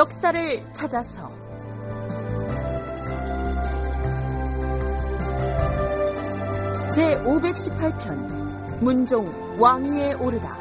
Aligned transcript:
역사를 0.00 0.58
찾아서. 0.72 1.30
제 6.90 7.18
518편 7.18 8.80
문종 8.80 9.58
왕위에 9.60 10.14
오르다. 10.14 10.56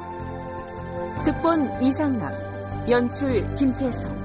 극본 1.24 1.82
이상락 1.82 2.34
연출 2.90 3.56
김태성 3.56 4.19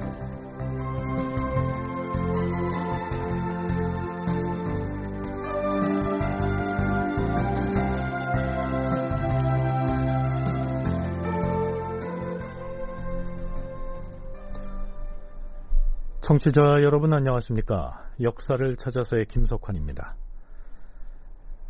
청취자 16.24 16.82
여러분 16.82 17.12
안녕하십니까? 17.12 18.02
역사를 18.22 18.76
찾아서의 18.76 19.26
김석환입니다. 19.26 20.16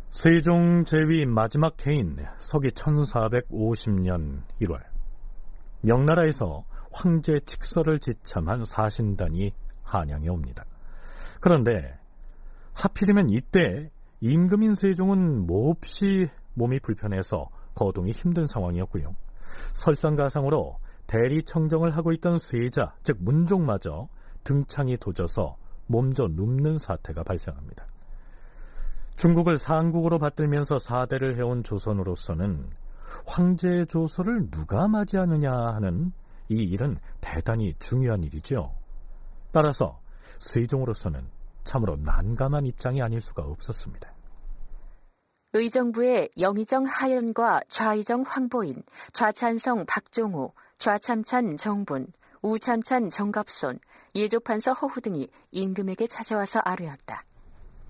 세종 0.09 0.85
제위 0.85 1.25
마지막 1.25 1.85
해인 1.85 2.15
서기 2.37 2.69
1450년 2.69 4.43
1월 4.61 4.81
명나라에서 5.81 6.63
황제 6.89 7.41
칙서를 7.45 7.99
지참한 7.99 8.63
사신단이 8.63 9.51
한양에 9.83 10.29
옵니다. 10.29 10.63
그런데 11.41 11.99
하필이면 12.75 13.31
이때 13.31 13.91
임금인 14.21 14.75
세종은 14.75 15.47
몹시 15.47 16.29
몸이 16.53 16.79
불편해서 16.79 17.49
거동이 17.73 18.11
힘든 18.11 18.47
상황이었고요. 18.47 19.17
설상가상으로 19.73 20.77
대리청정을 21.07 21.91
하고 21.91 22.13
있던 22.13 22.39
세자, 22.39 22.95
즉 23.03 23.17
문종마저 23.19 24.07
등창이 24.45 24.95
도져서 24.95 25.57
몸져 25.87 26.29
눕는 26.29 26.79
사태가 26.79 27.23
발생합니다. 27.23 27.85
중국을 29.17 29.57
상국으로 29.57 30.19
받들면서 30.19 30.79
사대를 30.79 31.37
해온 31.37 31.63
조선으로서는 31.63 32.69
황제의 33.25 33.87
조서를 33.87 34.49
누가 34.49 34.87
맞이하느냐 34.87 35.51
하는 35.51 36.13
이 36.49 36.55
일은 36.55 36.95
대단히 37.21 37.73
중요한 37.79 38.23
일이죠. 38.23 38.73
따라서 39.51 39.99
세종으로서는 40.39 41.27
참으로 41.63 41.95
난감한 41.97 42.65
입장이 42.65 43.01
아닐 43.01 43.21
수가 43.21 43.43
없었습니다. 43.43 44.13
의정부의 45.53 46.29
영의정 46.37 46.85
하연과 46.85 47.61
좌의정 47.69 48.23
황보인, 48.23 48.83
좌찬성 49.13 49.85
박종우, 49.85 50.51
좌참찬 50.77 51.55
정분, 51.55 52.07
우참찬 52.41 53.09
정갑손, 53.09 53.79
예조판서 54.15 54.73
허후 54.73 55.01
등이 55.01 55.27
임금에게 55.51 56.07
찾아와서 56.07 56.59
아뢰었다. 56.63 57.23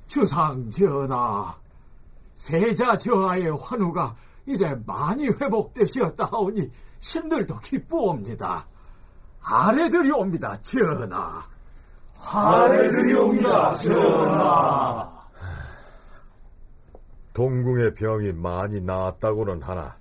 주상 0.08 0.70
전하, 0.70 1.56
세자 2.34 2.98
저하의 2.98 3.58
환우가 3.58 4.16
이제 4.46 4.76
많이 4.86 5.28
회복되시었다 5.28 6.26
하오니 6.26 6.70
신들도 7.00 7.60
기쁘옵니다. 7.60 8.68
아래들이 9.42 10.12
옵니다, 10.12 10.60
전하. 10.62 11.44
아래들이 12.34 13.14
옵니다, 13.14 13.74
전하. 13.74 15.16
동궁의 17.34 17.94
병이 17.96 18.32
많이 18.32 18.80
나았다고는 18.80 19.62
하나 19.62 19.98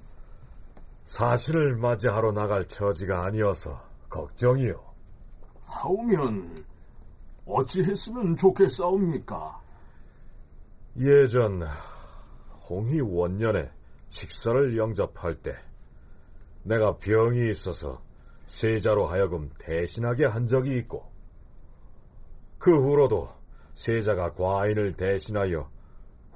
사신을 1.04 1.76
맞이하러 1.76 2.32
나갈 2.32 2.66
처지가 2.68 3.24
아니어서 3.24 3.82
걱정이요. 4.14 4.80
하오면 5.64 6.64
어찌했으면 7.46 8.36
좋겠사옵니까? 8.36 9.60
예전 10.98 11.62
홍희 12.70 13.00
원년에 13.00 13.68
직서를 14.08 14.78
영접할 14.78 15.42
때 15.42 15.56
내가 16.62 16.96
병이 16.96 17.50
있어서 17.50 18.00
세자로 18.46 19.06
하여금 19.06 19.50
대신하게 19.58 20.26
한 20.26 20.46
적이 20.46 20.78
있고 20.78 21.10
그 22.58 22.70
후로도 22.70 23.28
세자가 23.74 24.34
과인을 24.34 24.96
대신하여 24.96 25.68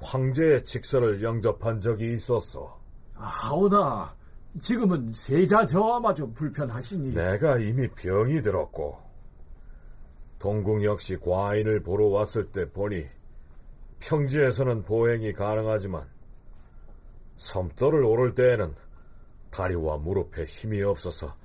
황제의 0.01 0.65
직서를 0.65 1.23
영접한 1.23 1.79
적이 1.79 2.13
있었어. 2.13 2.77
하오나 3.13 4.18
지금은 4.61 5.13
세자 5.13 5.65
저하마저 5.65 6.27
불편하시니 6.31 7.13
내가 7.13 7.57
이미 7.59 7.87
병이 7.87 8.41
들었고 8.41 8.97
동궁 10.39 10.83
역시 10.83 11.17
과인을 11.17 11.83
보러 11.83 12.07
왔을 12.07 12.51
때 12.51 12.69
보니 12.69 13.05
평지에서는 13.99 14.83
보행이 14.83 15.33
가능하지만 15.33 16.07
섬돌을 17.37 18.03
오를 18.03 18.33
때에는 18.33 18.73
다리와 19.51 19.97
무릎에 19.97 20.45
힘이 20.45 20.81
없어서 20.83 21.35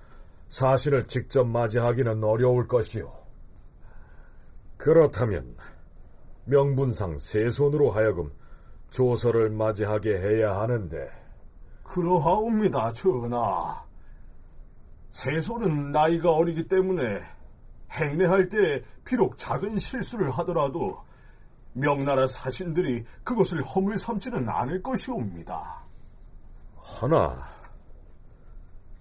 사신을 0.48 1.06
직접 1.06 1.44
맞이하기는 1.44 2.22
어려울 2.22 2.68
것이오. 2.68 3.12
그렇다면 4.76 5.56
명분상 6.44 7.18
세 7.18 7.48
손으로 7.48 7.90
하여금 7.90 8.32
조서를 8.90 9.50
맞이하게 9.50 10.18
해야 10.18 10.60
하는데 10.60 11.23
그러하옵니다, 11.84 12.92
전하. 12.92 13.84
세손은 15.10 15.92
나이가 15.92 16.32
어리기 16.32 16.66
때문에 16.66 17.22
행례할 17.92 18.48
때 18.48 18.82
비록 19.04 19.38
작은 19.38 19.78
실수를 19.78 20.30
하더라도 20.32 21.04
명나라 21.72 22.26
사신들이 22.26 23.04
그것을 23.22 23.62
허물 23.62 23.96
삼지는 23.98 24.48
않을 24.48 24.82
것이옵니다. 24.82 25.82
하나 26.76 27.42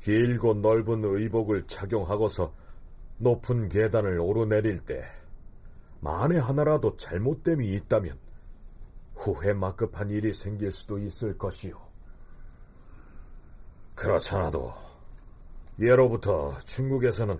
길고 0.01 0.55
넓은 0.55 1.03
의복을 1.03 1.65
착용하고서 1.67 2.53
높은 3.17 3.69
계단을 3.69 4.19
오르내릴 4.19 4.85
때 4.85 5.03
만에 6.01 6.37
하나라도 6.37 6.97
잘못됨이 6.97 7.73
있다면 7.75 8.19
후회 9.15 9.53
막급한 9.53 10.09
일이 10.09 10.33
생길 10.33 10.71
수도 10.71 10.99
있을 10.99 11.37
것이요. 11.37 11.92
그렇잖아도 14.03 14.73
예로부터 15.79 16.59
중국에서는 16.65 17.39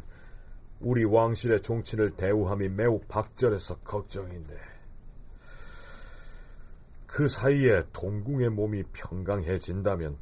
우리 0.80 1.04
왕실의 1.04 1.62
종친을 1.62 2.12
대우함이 2.12 2.70
매우 2.70 3.02
박절해서 3.10 3.80
걱정인데 3.80 4.56
그 7.06 7.28
사이에 7.28 7.84
동궁의 7.92 8.52
몸이 8.52 8.84
평강해진다면 8.94 10.18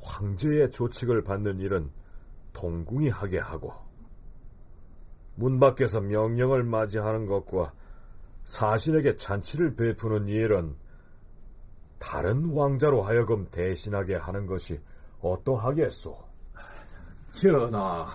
황제의 0.00 0.70
조칙을 0.70 1.24
받는 1.24 1.60
일은 1.60 1.90
동궁이 2.54 3.10
하게 3.10 3.38
하고 3.38 3.74
문 5.34 5.60
밖에서 5.60 6.00
명령을 6.00 6.64
맞이하는 6.64 7.26
것과 7.26 7.74
사신에게 8.46 9.16
잔치를 9.16 9.76
베푸는 9.76 10.28
일은 10.28 10.74
다른 11.98 12.46
왕자로 12.46 13.02
하여금 13.02 13.46
대신하게 13.50 14.16
하는 14.16 14.46
것이 14.46 14.80
어떠하겠소? 15.22 16.18
전하, 17.32 18.06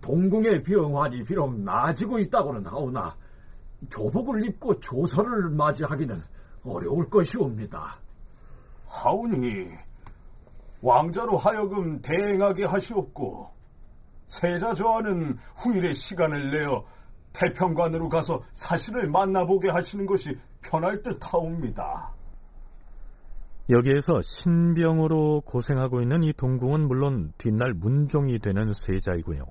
동궁의 0.00 0.62
병환이 0.62 1.22
비록 1.24 1.58
나아지고 1.58 2.18
있다고는 2.18 2.66
하오나 2.66 3.16
조복을 3.88 4.44
입고 4.44 4.80
조서를 4.80 5.50
맞이하기는 5.50 6.20
어려울 6.64 7.08
것이옵니다. 7.08 7.98
하오니 8.86 9.68
왕자로 10.82 11.38
하여금 11.38 12.00
대행하게 12.02 12.64
하시옵고 12.64 13.50
세자 14.26 14.74
저하는 14.74 15.38
후일에 15.54 15.92
시간을 15.92 16.50
내어 16.50 16.84
태평관으로 17.32 18.08
가서 18.08 18.42
사신을 18.52 19.08
만나보게 19.08 19.70
하시는 19.70 20.06
것이 20.06 20.38
편할 20.62 21.02
듯 21.02 21.18
하옵니다. 21.22 22.15
여기에서 23.68 24.20
신병으로 24.22 25.42
고생하고 25.44 26.00
있는 26.00 26.22
이 26.22 26.32
동궁은 26.32 26.86
물론 26.86 27.32
뒷날 27.36 27.74
문종이 27.74 28.38
되는 28.38 28.72
세자이고요. 28.72 29.44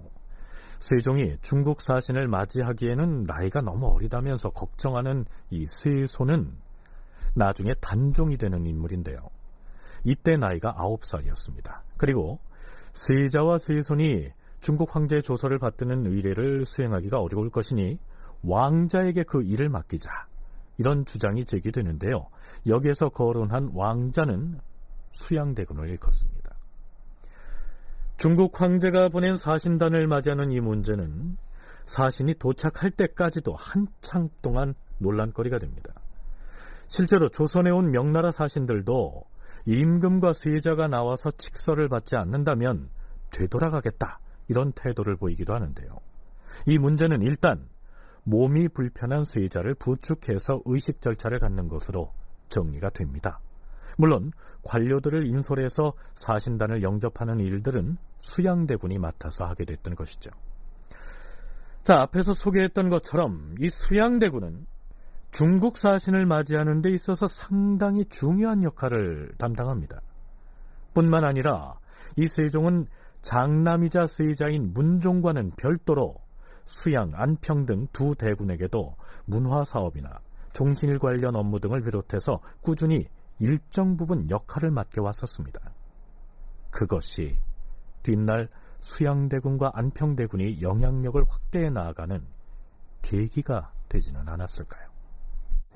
세종이 0.79 1.37
중국 1.41 1.81
사신을 1.81 2.27
맞이하기에는 2.27 3.23
나이가 3.23 3.61
너무 3.61 3.87
어리다면서 3.87 4.51
걱정하는 4.51 5.25
이 5.49 5.65
세손은 5.67 6.51
나중에 7.33 7.73
단종이 7.81 8.37
되는 8.37 8.65
인물인데요. 8.65 9.17
이때 10.03 10.37
나이가 10.37 10.73
아홉 10.77 11.03
살이었습니다. 11.03 11.83
그리고 11.97 12.39
세자와 12.93 13.57
세손이 13.57 14.31
중국 14.61 14.95
황제의 14.95 15.23
조서를 15.23 15.59
받드는 15.59 16.05
의뢰를 16.05 16.65
수행하기가 16.65 17.19
어려울 17.19 17.49
것이니 17.49 17.99
왕자에게 18.43 19.23
그 19.23 19.43
일을 19.43 19.69
맡기자. 19.69 20.27
이런 20.77 21.05
주장이 21.05 21.45
제기되는데요. 21.45 22.27
여기에서 22.67 23.09
거론한 23.09 23.71
왕자는 23.73 24.59
수양대군을 25.11 25.89
일컫습니다. 25.89 26.55
중국 28.17 28.59
황제가 28.59 29.09
보낸 29.09 29.37
사신단을 29.37 30.07
맞이하는 30.07 30.51
이 30.51 30.59
문제는 30.59 31.37
사신이 31.85 32.35
도착할 32.35 32.91
때까지도 32.91 33.53
한창 33.55 34.29
동안 34.41 34.73
논란거리가 34.99 35.57
됩니다. 35.57 35.93
실제로 36.87 37.29
조선에 37.29 37.69
온 37.69 37.91
명나라 37.91 38.31
사신들도 38.31 39.23
임금과 39.65 40.33
세자가 40.33 40.87
나와서 40.87 41.31
칙서를 41.31 41.89
받지 41.89 42.15
않는다면 42.15 42.89
되돌아가겠다 43.31 44.19
이런 44.47 44.71
태도를 44.71 45.15
보이기도 45.15 45.53
하는데요. 45.53 45.99
이 46.67 46.77
문제는 46.77 47.21
일단 47.21 47.67
몸이 48.25 48.69
불편한 48.69 49.23
세자를 49.23 49.75
부축해서 49.75 50.61
의식 50.65 51.01
절차를 51.01 51.39
갖는 51.39 51.67
것으로 51.69 52.11
정리가 52.49 52.89
됩니다. 52.89 53.39
물론 53.97 54.31
관료들을 54.63 55.25
인솔해서 55.27 55.93
사신단을 56.15 56.83
영접하는 56.83 57.39
일들은 57.39 57.97
수양대군이 58.17 58.97
맡아서 58.97 59.45
하게 59.45 59.65
됐던 59.65 59.95
것이죠. 59.95 60.31
자, 61.83 62.01
앞에서 62.01 62.33
소개했던 62.33 62.89
것처럼 62.89 63.55
이 63.59 63.69
수양대군은 63.69 64.65
중국 65.31 65.77
사신을 65.77 66.25
맞이하는 66.25 66.81
데 66.81 66.89
있어서 66.89 67.27
상당히 67.27 68.05
중요한 68.05 68.63
역할을 68.63 69.33
담당합니다. 69.37 70.01
뿐만 70.93 71.23
아니라 71.23 71.77
이 72.15 72.27
세종은 72.27 72.87
장남이자 73.21 74.07
세자인 74.07 74.73
문종과는 74.73 75.51
별도로 75.57 76.15
수양, 76.65 77.11
안평 77.13 77.65
등 77.65 77.87
두 77.93 78.15
대군에게도 78.15 78.95
문화 79.25 79.63
사업이나 79.63 80.19
종신일 80.53 80.99
관련 80.99 81.35
업무 81.35 81.59
등을 81.59 81.81
비롯해서 81.83 82.39
꾸준히 82.61 83.07
일정 83.39 83.97
부분 83.97 84.29
역할을 84.29 84.71
맡겨 84.71 85.03
왔었습니다. 85.03 85.59
그것이 86.71 87.37
뒷날 88.03 88.49
수양대군과 88.79 89.71
안평대군이 89.73 90.61
영향력을 90.61 91.23
확대해 91.27 91.69
나아가는 91.69 92.23
계기가 93.01 93.71
되지는 93.89 94.27
않았을까요? 94.27 94.94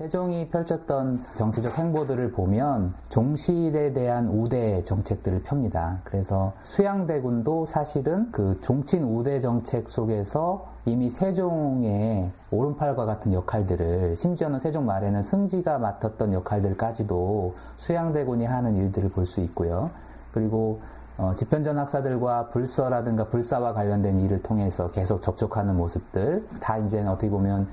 세종이 0.00 0.48
펼쳤던 0.48 1.22
정치적 1.34 1.76
행보들을 1.76 2.32
보면 2.32 2.94
종실에 3.10 3.92
대한 3.92 4.28
우대 4.28 4.82
정책들을 4.82 5.42
펴니다. 5.42 5.98
그래서 6.04 6.54
수양대군도 6.62 7.66
사실은 7.66 8.32
그 8.32 8.58
종친 8.62 9.04
우대 9.04 9.40
정책 9.40 9.90
속에서 9.90 10.68
이미 10.86 11.10
세종의 11.10 12.30
오른팔과 12.50 13.04
같은 13.04 13.34
역할들을 13.34 14.16
심지어는 14.16 14.58
세종 14.58 14.86
말에는 14.86 15.22
승지가 15.22 15.76
맡았던 15.76 16.32
역할들까지도 16.32 17.52
수양대군이 17.76 18.46
하는 18.46 18.76
일들을 18.78 19.10
볼 19.10 19.26
수 19.26 19.42
있고요. 19.42 19.90
그리고 20.32 20.80
어, 21.18 21.34
집현전 21.34 21.76
학사들과 21.76 22.48
불서라든가 22.48 23.28
불사와 23.28 23.74
관련된 23.74 24.18
일을 24.20 24.40
통해서 24.40 24.88
계속 24.88 25.20
접촉하는 25.20 25.76
모습들 25.76 26.46
다 26.58 26.78
이제는 26.78 27.10
어떻게 27.10 27.28
보면 27.28 27.60
어, 27.62 27.66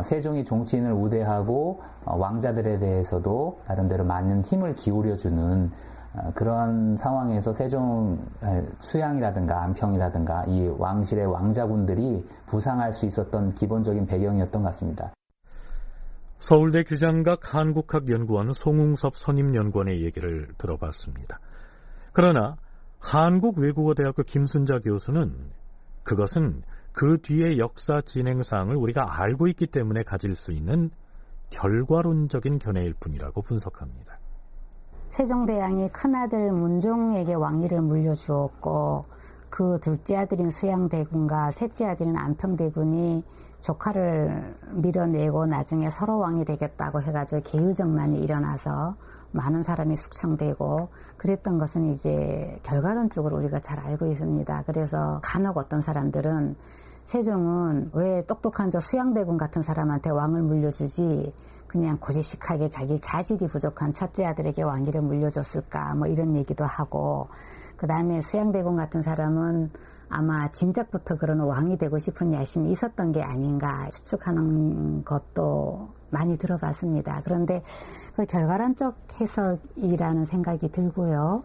세종이 0.00 0.44
종친을 0.44 0.92
우대하고 0.92 1.82
어, 2.04 2.16
왕자들에 2.16 2.78
대해서도 2.78 3.60
나름대로 3.68 4.04
많은 4.04 4.42
힘을 4.42 4.74
기울여주는 4.74 5.70
어, 6.14 6.32
그런 6.34 6.96
상황에서 6.96 7.52
세종 7.52 8.18
수양이라든가 8.78 9.62
안평이라든가 9.62 10.46
이 10.46 10.68
왕실의 10.78 11.26
왕자군들이 11.26 12.26
부상할 12.46 12.92
수 12.92 13.06
있었던 13.06 13.54
기본적인 13.54 14.06
배경이었던 14.06 14.62
것 14.62 14.68
같습니다. 14.68 15.12
서울대 16.38 16.82
규장각 16.82 17.54
한국학연구원 17.54 18.52
송웅섭 18.52 19.16
선임연구원의 19.16 20.02
얘기를 20.02 20.48
들어봤습니다. 20.58 21.38
그러나 22.12 22.56
한국외국어대학교 22.98 24.22
김순자 24.22 24.80
교수는 24.80 25.34
그것은 26.02 26.62
그 26.92 27.18
뒤의 27.20 27.58
역사 27.58 28.00
진행사항을 28.00 28.76
우리가 28.76 29.20
알고 29.20 29.48
있기 29.48 29.66
때문에 29.66 30.02
가질 30.02 30.34
수 30.34 30.52
있는 30.52 30.90
결과론적인 31.50 32.58
견해일 32.58 32.94
뿐이라고 32.94 33.42
분석합니다. 33.42 34.18
세종대왕이 35.10 35.90
큰아들 35.90 36.52
문종에게 36.52 37.34
왕위를 37.34 37.82
물려주었고 37.82 39.04
그 39.50 39.78
둘째 39.82 40.16
아들인 40.16 40.48
수양대군과 40.48 41.50
셋째 41.50 41.86
아들인 41.86 42.16
안평대군이 42.16 43.22
조카를 43.60 44.56
밀어내고 44.72 45.46
나중에 45.46 45.90
서로 45.90 46.18
왕이 46.18 46.46
되겠다고 46.46 47.02
해가지고 47.02 47.42
계유정난이 47.42 48.20
일어나서 48.22 48.96
많은 49.32 49.62
사람이 49.62 49.96
숙청되고 49.96 50.88
그랬던 51.16 51.58
것은 51.58 51.90
이제 51.90 52.58
결과론적으로 52.62 53.36
우리가 53.36 53.60
잘 53.60 53.78
알고 53.80 54.06
있습니다. 54.06 54.64
그래서 54.66 55.20
간혹 55.22 55.56
어떤 55.56 55.80
사람들은 55.80 56.56
세종은 57.04 57.90
왜 57.94 58.24
똑똑한 58.26 58.70
저 58.70 58.80
수양대군 58.80 59.36
같은 59.36 59.62
사람한테 59.62 60.10
왕을 60.10 60.42
물려주지 60.42 61.32
그냥 61.66 61.98
고지식하게 61.98 62.68
자기 62.68 63.00
자질이 63.00 63.48
부족한 63.48 63.94
첫째 63.94 64.26
아들에게 64.26 64.62
왕위를 64.62 65.00
물려줬을까 65.00 65.94
뭐 65.94 66.06
이런 66.06 66.36
얘기도 66.36 66.64
하고 66.64 67.28
그 67.76 67.86
다음에 67.86 68.20
수양대군 68.20 68.76
같은 68.76 69.02
사람은 69.02 69.70
아마 70.08 70.50
진작부터 70.50 71.16
그런 71.16 71.40
왕이 71.40 71.78
되고 71.78 71.98
싶은 71.98 72.34
야심이 72.34 72.70
있었던 72.72 73.12
게 73.12 73.22
아닌가 73.22 73.88
추측하는 73.88 75.04
것도 75.04 75.88
많이 76.10 76.36
들어봤습니다. 76.36 77.22
그런데 77.24 77.62
그 78.14 78.26
결과론적 78.26 78.94
해석이라는 79.18 80.26
생각이 80.26 80.70
들고요. 80.70 81.44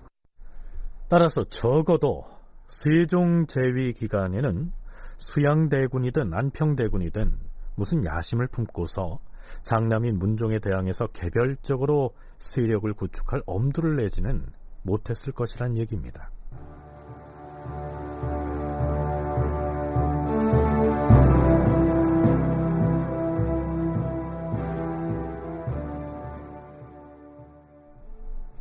따라서 1.07 1.45
적어도 1.45 2.25
세종 2.67 3.47
재위 3.47 3.93
기간에는 3.93 4.73
수양대군이든 5.17 6.33
안평대군이든 6.33 7.37
무슨 7.75 8.05
야심을 8.05 8.47
품고서 8.47 9.19
장남인 9.63 10.17
문종에 10.19 10.59
대항해서 10.59 11.07
개별적으로 11.07 12.13
세력을 12.39 12.91
구축할 12.93 13.43
엄두를 13.45 13.95
내지는 13.97 14.45
못했을 14.83 15.33
것이란 15.33 15.77
얘기입니다. 15.77 16.31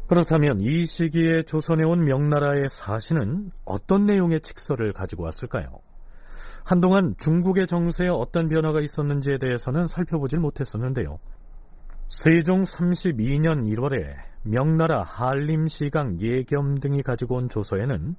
그렇다면 0.08 0.60
이 0.60 0.86
시기에 0.86 1.42
조선에 1.42 1.82
온 1.82 2.04
명나라의 2.04 2.68
사신은 2.68 3.50
어떤 3.64 4.06
내용의 4.06 4.40
칙서를 4.40 4.92
가지고 4.92 5.24
왔을까요? 5.24 5.85
한동안 6.66 7.14
중국의 7.16 7.68
정세에 7.68 8.08
어떤 8.08 8.48
변화가 8.48 8.80
있었는지에 8.80 9.38
대해서는 9.38 9.86
살펴보질 9.86 10.40
못했었는데요. 10.40 11.20
세종 12.08 12.64
32년 12.64 13.72
1월에 13.72 14.16
명나라 14.42 15.04
한림시강 15.04 16.20
예겸 16.20 16.78
등이 16.78 17.04
가지고 17.04 17.36
온 17.36 17.48
조서에는 17.48 18.16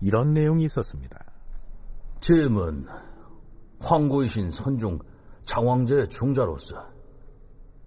이런 0.00 0.34
내용이 0.34 0.64
있었습니다. 0.64 1.24
잼은 2.18 2.86
황고이신 3.78 4.50
선종 4.50 4.98
장황제의 5.42 6.08
중자로서 6.08 6.90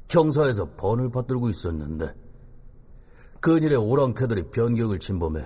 경사에서 0.08 0.76
번을 0.78 1.10
받들고 1.10 1.50
있었는데 1.50 2.14
근일의 3.42 3.78
오랑캐들이 3.78 4.52
변경을 4.52 5.00
침범해 5.00 5.42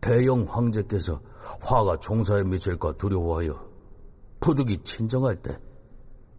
대영 0.00 0.46
황제께서 0.48 1.20
화가 1.62 1.98
종사에 1.98 2.42
미칠까 2.44 2.92
두려워하여 2.94 3.68
부득이 4.40 4.82
친정할 4.84 5.36
때 5.36 5.56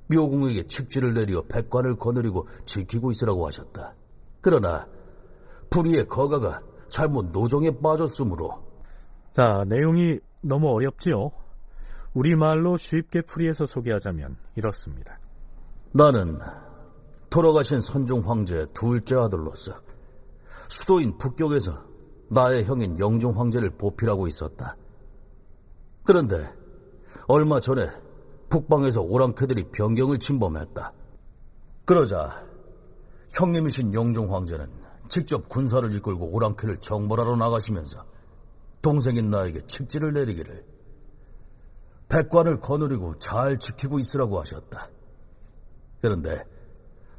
묘궁에게 0.08 0.68
칙지를 0.68 1.14
내리어 1.14 1.44
백관을 1.44 1.96
거느리고 1.98 2.48
지키고 2.66 3.12
있으라고 3.12 3.48
하셨다. 3.48 3.96
그러나 4.42 4.88
불의의 5.70 6.08
거가가 6.08 6.62
잘못 6.90 7.32
노정에 7.32 7.72
빠졌으므로 7.80 8.64
자 9.34 9.64
내용이 9.68 10.20
너무 10.42 10.70
어렵지요. 10.70 11.32
우리말로 12.14 12.76
쉽게 12.76 13.22
풀이해서 13.22 13.66
소개하자면 13.66 14.36
이렇습니다. 14.56 15.18
나는 15.94 16.40
돌아가신 17.30 17.80
선종 17.80 18.30
황제의 18.30 18.68
둘째 18.74 19.16
아들로서 19.16 19.74
수도인 20.68 21.18
북경에서 21.18 21.82
나의 22.30 22.66
형인 22.66 23.00
영종 23.00 23.40
황제를 23.40 23.72
보필하고 23.72 24.28
있었다. 24.28 24.76
그런데 26.04 26.38
얼마 27.28 27.60
전에 27.60 27.88
북방에서 28.50 29.02
오랑캐들이 29.02 29.72
변경을 29.72 30.20
침범했다. 30.20 30.94
그러자 31.86 32.46
형님이신 33.32 33.94
영종 33.94 34.34
황제는 34.34 34.68
직접 35.08 35.48
군사를 35.48 35.94
이끌고 35.96 36.32
오랑캐를 36.34 36.78
정벌하러 36.78 37.36
나가시면서 37.36 38.06
동생인 38.82 39.30
나에게 39.30 39.62
칙지를 39.68 40.14
내리기를 40.14 40.66
백관을 42.10 42.60
거느리고 42.60 43.18
잘 43.20 43.58
지키고 43.58 44.00
있으라고 44.00 44.40
하셨다. 44.40 44.90
그런데 46.02 46.44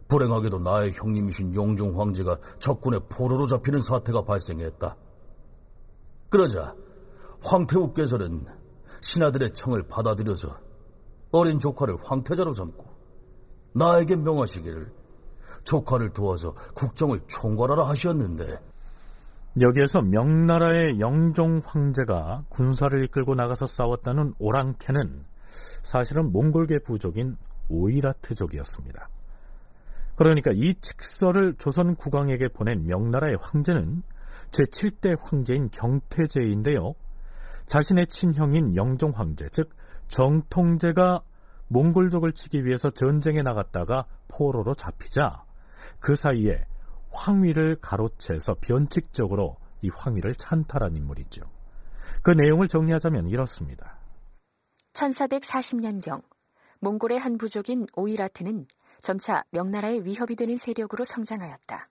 불행하게도 0.09 0.59
나의 0.59 0.93
형님이신 0.93 1.55
용종 1.55 1.99
황제가 1.99 2.37
적군의 2.59 3.01
포로로 3.09 3.47
잡히는 3.47 3.81
사태가 3.81 4.23
발생했다. 4.25 4.97
그러자 6.29 6.75
황태우께서는 7.43 8.47
신하들의 9.02 9.52
청을 9.52 9.82
받아들여서 9.88 10.59
어린 11.32 11.59
조카를 11.59 11.99
황태자로 12.02 12.52
삼고 12.52 12.85
나에게 13.75 14.16
명하시기를 14.16 14.90
조카를 15.64 16.11
도와서 16.11 16.54
국정을 16.75 17.21
총괄하라 17.26 17.88
하셨는데 17.88 18.44
여기에서 19.61 20.00
명나라의 20.00 20.99
영종 20.99 21.61
황제가 21.64 22.44
군사를 22.49 23.04
이끌고 23.04 23.35
나가서 23.35 23.66
싸웠다는 23.66 24.35
오랑캐는 24.38 25.26
사실은 25.82 26.32
몽골계 26.32 26.80
부족인 26.80 27.37
오이라트족이었습니다. 27.68 29.09
그러니까 30.16 30.52
이 30.54 30.75
칙서를 30.80 31.54
조선 31.59 31.94
국왕에게 31.97 32.49
보낸 32.49 32.87
명나라의 32.87 33.37
황제는 33.40 34.02
제7대 34.50 35.16
황제인 35.21 35.68
경태제인데요. 35.71 36.94
자신의 37.66 38.07
친형인 38.07 38.76
영종 38.76 39.12
황제, 39.12 39.47
즉 39.50 39.71
정통제가 40.09 41.23
몽골족을 41.69 42.33
치기 42.33 42.64
위해서 42.64 42.90
전쟁에 42.90 43.42
나갔다가 43.42 44.07
포로로 44.28 44.75
잡히자 44.75 45.45
그 46.00 46.16
사이에 46.16 46.66
황위를 47.11 47.76
가로채서 47.81 48.57
변칙적으로 48.61 49.57
이 49.81 49.90
황위를 49.95 50.35
찬탈한 50.35 50.97
인물이죠. 50.97 51.42
그 52.23 52.31
내용을 52.31 52.69
정리하자면 52.69 53.28
이렇습니다. 53.28 53.99
1440년경 54.92 56.23
몽골의 56.81 57.19
한 57.19 57.38
부족인 57.38 57.87
오이라트는 57.95 58.66
점차 59.00 59.42
명나라의 59.50 60.04
위협이 60.04 60.37
되는 60.37 60.57
세력으로 60.57 61.04
성장하였다. 61.04 61.88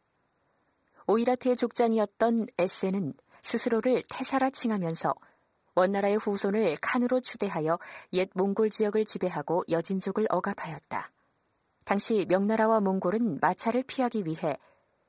오이라트의 1.08 1.56
족장이었던 1.58 2.48
에세는 2.58 3.13
스스로를 3.42 4.04
태사라 4.10 4.50
칭하면서 4.51 5.13
원나라의 5.75 6.18
후손을 6.18 6.75
칸으로 6.82 7.22
추대하여 7.22 7.80
옛 8.13 8.30
몽골 8.34 8.70
지역을 8.70 9.06
지배하고 9.06 9.63
여진족을 9.70 10.28
억압하였다. 10.30 11.12
당시 11.86 12.25
명나라와 12.28 12.80
몽골은 12.82 13.40
마차를 13.42 13.84
피하기 13.84 14.25
위해 14.25 14.58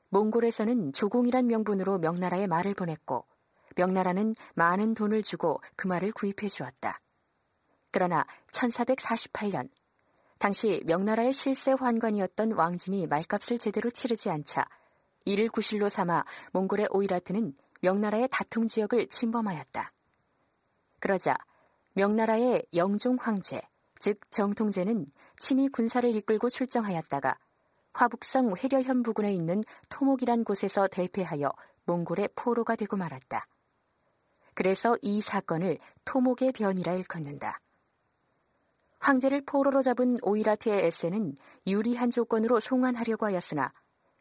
몽골에서는 0.09 0.93
조공이란 0.93 1.47
명분으로 1.47 1.97
명나라에 1.97 2.47
말을 2.47 2.73
보냈고 2.73 3.25
명나라는 3.75 4.35
많은 4.53 4.93
돈을 4.93 5.21
주고 5.23 5.61
그 5.75 5.87
말을 5.87 6.11
구입해 6.11 6.47
주었다. 6.47 6.99
그러나 7.91 8.25
1448년 8.51 9.69
당시 10.37 10.81
명나라의 10.85 11.31
실세 11.31 11.71
환관이었던 11.71 12.51
왕진이 12.53 13.07
말값을 13.07 13.57
제대로 13.57 13.89
치르지 13.89 14.29
않자 14.29 14.67
이를 15.25 15.49
구실로 15.49 15.89
삼아 15.89 16.23
몽골의 16.51 16.87
오이라트는 16.91 17.53
명나라의 17.81 18.27
다툼 18.29 18.67
지역을 18.67 19.07
침범하였다. 19.07 19.89
그러자 21.03 21.35
명나라의 21.95 22.65
영종 22.73 23.17
황제, 23.19 23.59
즉 23.99 24.21
정통제는 24.31 25.05
친히 25.37 25.67
군사를 25.67 26.09
이끌고 26.15 26.49
출정하였다가 26.49 27.37
화북성 27.91 28.55
회려현 28.55 29.03
부근에 29.03 29.33
있는 29.33 29.65
토목이란 29.89 30.45
곳에서 30.45 30.87
대패하여 30.87 31.51
몽골의 31.87 32.29
포로가 32.37 32.77
되고 32.77 32.95
말았다. 32.95 33.45
그래서 34.53 34.95
이 35.01 35.19
사건을 35.19 35.77
토목의 36.05 36.53
변이라 36.53 36.93
일컫는다. 36.93 37.59
황제를 38.99 39.43
포로로 39.45 39.81
잡은 39.81 40.15
오이라트의 40.21 40.85
에세는 40.85 41.35
유리한 41.67 42.11
조건으로 42.11 42.61
송환하려고 42.61 43.25
하였으나 43.25 43.73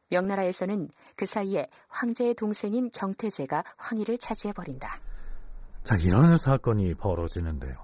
명나라에서는 0.08 0.88
그 1.14 1.26
사이에 1.26 1.68
황제의 1.86 2.34
동생인 2.34 2.90
경태제가 2.90 3.62
황위를 3.76 4.18
차지해버린다. 4.18 5.11
자, 5.82 5.96
이런 5.96 6.36
사건이 6.36 6.94
벌어지는데요. 6.94 7.74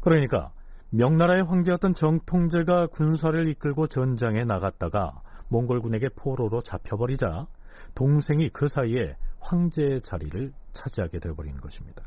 그러니까 0.00 0.52
명나라의 0.90 1.42
황제였던 1.44 1.94
정통제가 1.94 2.86
군사를 2.86 3.48
이끌고 3.48 3.88
전장에 3.88 4.44
나갔다가 4.44 5.22
몽골군에게 5.48 6.10
포로로 6.10 6.62
잡혀버리자 6.62 7.46
동생이 7.94 8.48
그 8.50 8.68
사이에 8.68 9.16
황제의 9.40 10.00
자리를 10.00 10.52
차지하게 10.72 11.18
되어버리는 11.18 11.60
것입니다. 11.60 12.02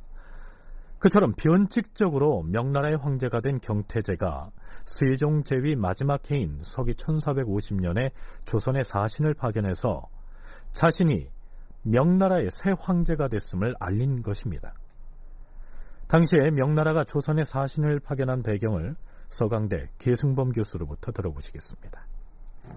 그처럼 0.99 1.33
변칙적으로 1.37 2.43
명나라의 2.43 2.97
황제가 2.97 3.41
된 3.41 3.59
경태제가 3.59 4.49
세종 4.85 5.43
제위 5.43 5.75
마지막 5.75 6.31
해인 6.31 6.59
서기 6.63 6.93
1450년에 6.93 8.11
조선의 8.45 8.83
사신을 8.83 9.35
파견해서 9.35 10.07
자신이 10.71 11.29
명나라의 11.83 12.49
새 12.51 12.73
황제가 12.77 13.27
됐음을 13.27 13.75
알린 13.79 14.23
것입니다. 14.23 14.73
당시에 16.07 16.51
명나라가 16.51 17.03
조선의 17.03 17.45
사신을 17.45 17.99
파견한 17.99 18.41
배경을 18.41 18.95
서강대 19.29 19.89
계승범 19.97 20.53
교수로부터 20.53 21.11
들어보시겠습니다. 21.11 21.99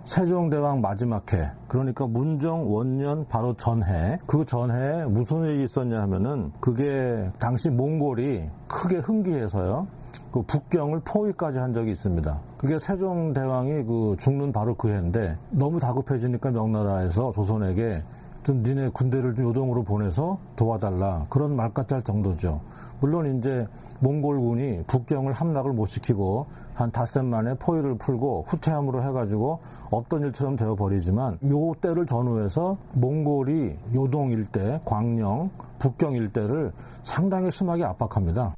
세종대왕 0.05 0.81
마지막 0.81 1.33
해, 1.33 1.53
그러니까 1.69 2.09
문정 2.09 2.73
원년 2.73 3.27
바로 3.29 3.55
전해, 3.55 4.19
그 4.27 4.45
전해에 4.45 5.05
무슨 5.07 5.45
일이 5.45 5.63
있었냐 5.65 6.01
하면은 6.03 6.51
그게 6.61 7.31
당시 7.39 7.71
몽골이 7.71 8.51
크게 8.67 8.97
흥기해서요. 8.99 9.87
그 10.33 10.43
북경을 10.43 11.03
포위까지 11.05 11.59
한 11.59 11.73
적이 11.73 11.93
있습니다. 11.93 12.41
그게 12.59 12.79
세종대왕이 12.79 13.85
그 13.85 14.17
죽는 14.19 14.53
바로 14.53 14.75
그 14.75 14.89
해인데 14.89 15.37
너무 15.51 15.79
다급해지니까 15.79 16.51
명나라에서 16.51 17.33
조선에게 17.33 18.03
좀 18.43 18.63
니네 18.63 18.91
군대를 18.91 19.35
좀 19.35 19.47
요동으로 19.47 19.85
보내서 19.85 20.39
도와달라 20.57 21.27
그런 21.29 21.55
말할 21.55 22.03
정도죠. 22.03 22.61
물론 23.01 23.39
이제 23.39 23.67
몽골군이 24.01 24.85
북경을 24.87 25.33
함락을 25.33 25.73
못 25.73 25.87
시키고 25.87 26.47
한 26.75 26.91
닷새 26.91 27.23
만에 27.23 27.55
포위를 27.55 27.97
풀고 27.99 28.45
후퇴함으로 28.49 29.03
해가지고 29.03 29.61
없던 29.91 30.23
일처럼 30.23 30.57
되어버리지만 30.57 31.39
요 31.51 31.75
때를 31.81 32.07
전후해서 32.07 32.79
몽골이 32.95 33.79
요동 33.95 34.33
일대, 34.33 34.81
광령, 34.85 35.51
북경 35.79 36.15
일대를 36.15 36.73
상당히 37.03 37.51
심하게 37.51 37.85
압박합니다. 37.85 38.55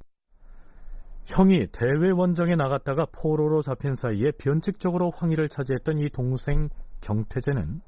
형이 1.25 1.69
대외 1.73 2.11
원정에 2.11 2.57
나갔다가 2.57 3.07
포로로 3.13 3.63
잡힌 3.63 3.95
사이에 3.95 4.33
변칙적으로 4.33 5.13
황위를 5.15 5.49
차지했던 5.49 5.99
이 5.99 6.11
동생 6.11 6.69
경태제는 7.01 7.81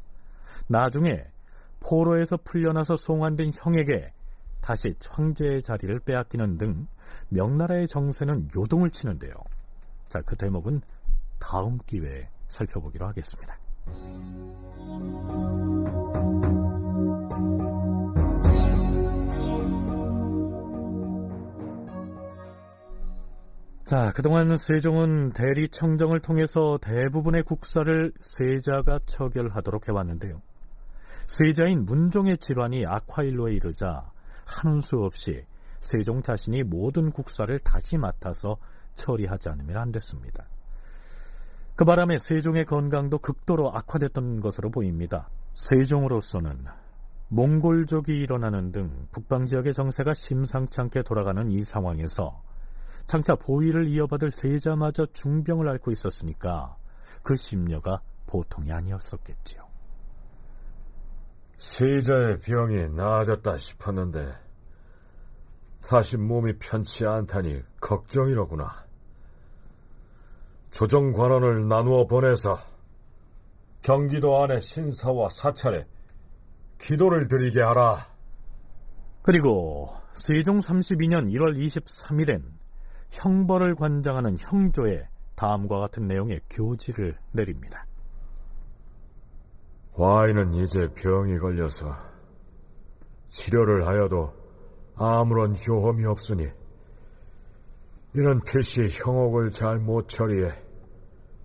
나중에 0.69 1.25
포로에서 1.81 2.39
풀려나서 2.39 2.97
송환된 2.97 3.53
형에게 3.55 4.13
다시 4.64 4.94
황제의 5.06 5.61
자리를 5.61 6.00
빼앗기는 6.00 6.56
등 6.56 6.87
명나라의 7.28 7.87
정세는 7.87 8.49
요동을 8.56 8.88
치는데요. 8.88 9.35
자, 10.09 10.23
그 10.23 10.37
대목은 10.37 10.80
다음 11.38 11.78
기회에 11.85 12.30
살펴보기로 12.49 13.06
하겠습니다. 13.09 13.59
자, 23.85 24.12
그동안 24.12 24.56
세종은 24.56 25.35
대리 25.35 25.68
청정을 25.68 26.21
통해서 26.21 26.78
대부분의 26.80 27.42
국사를 27.42 28.14
세자가 28.18 29.00
처결하도록 29.04 29.88
해왔는데요. 29.88 30.40
세자인 31.26 31.85
문종의 31.85 32.38
질환이 32.38 32.87
악화일로에 32.87 33.52
이르자 33.52 34.13
하는 34.47 34.81
수 34.81 35.03
없이 35.03 35.45
세종 35.81 36.23
자신이 36.23 36.63
모든 36.63 37.11
국사를 37.11 37.59
다시 37.61 37.99
맡아서 37.99 38.57
처리하지 38.95 39.51
않으면 39.51 39.77
안 39.77 39.93
됐습니다. 39.93 40.45
그 41.77 41.85
바람에 41.85 42.19
세종의 42.19 42.67
건강도 42.67 43.19
극도로 43.19 43.75
악화됐던 43.75 44.41
것으로 44.41 44.71
보입니다. 44.71 45.29
세종으로서는 45.55 46.65
몽골족이 47.29 48.13
일어나는 48.13 48.71
등 48.71 49.09
북방 49.11 49.47
지역의 49.47 49.73
정세가 49.73 50.15
심상치 50.15 50.81
않게 50.81 51.03
돌아가는 51.03 51.51
이 51.51 51.65
상황에서 51.65 52.43
장차 53.07 53.35
보위를 53.35 53.89
이어받을 53.89 54.31
세자마저 54.31 55.07
중병을 55.13 55.69
앓고 55.69 55.91
있었으니까 55.91 56.77
그 57.23 57.37
심려가 57.37 58.01
보통이 58.27 58.73
아니었었겠지요. 58.73 59.63
세자의 61.57 62.41
병이 62.41 62.91
나아졌다 62.91 63.57
싶었는데 63.57 64.33
다시 65.87 66.17
몸이 66.17 66.59
편치 66.59 67.07
않다니 67.07 67.63
걱정이로구나. 67.81 68.85
조정 70.71 71.13
관원을 71.13 71.69
나누어 71.69 72.07
보내서 72.07 72.59
경기도 73.83 74.43
안의 74.43 74.61
신사와 74.61 75.29
사찰에 75.29 75.87
기도를 76.81 77.29
드리게 77.29 77.61
하라. 77.61 77.99
그리고 79.23 79.95
세종 80.15 80.61
32년 80.61 81.31
1월 81.33 81.57
23일엔 81.57 82.43
형벌을 83.11 83.75
관장하는 83.75 84.37
형조에 84.39 85.09
다음과 85.35 85.79
같은 85.79 86.09
내용의 86.09 86.41
교지를 86.51 87.17
내립니다. 87.33 87.87
와인은 89.97 90.55
이제 90.55 90.93
병이 90.93 91.39
걸려서 91.39 91.95
치료를 93.29 93.87
하여도 93.87 94.33
아무런 94.97 95.55
효험이 95.57 96.05
없으니 96.05 96.49
이런 98.13 98.41
필시 98.43 98.89
형옥을 98.89 99.51
잘 99.51 99.79
못 99.79 100.09
처리해 100.09 100.51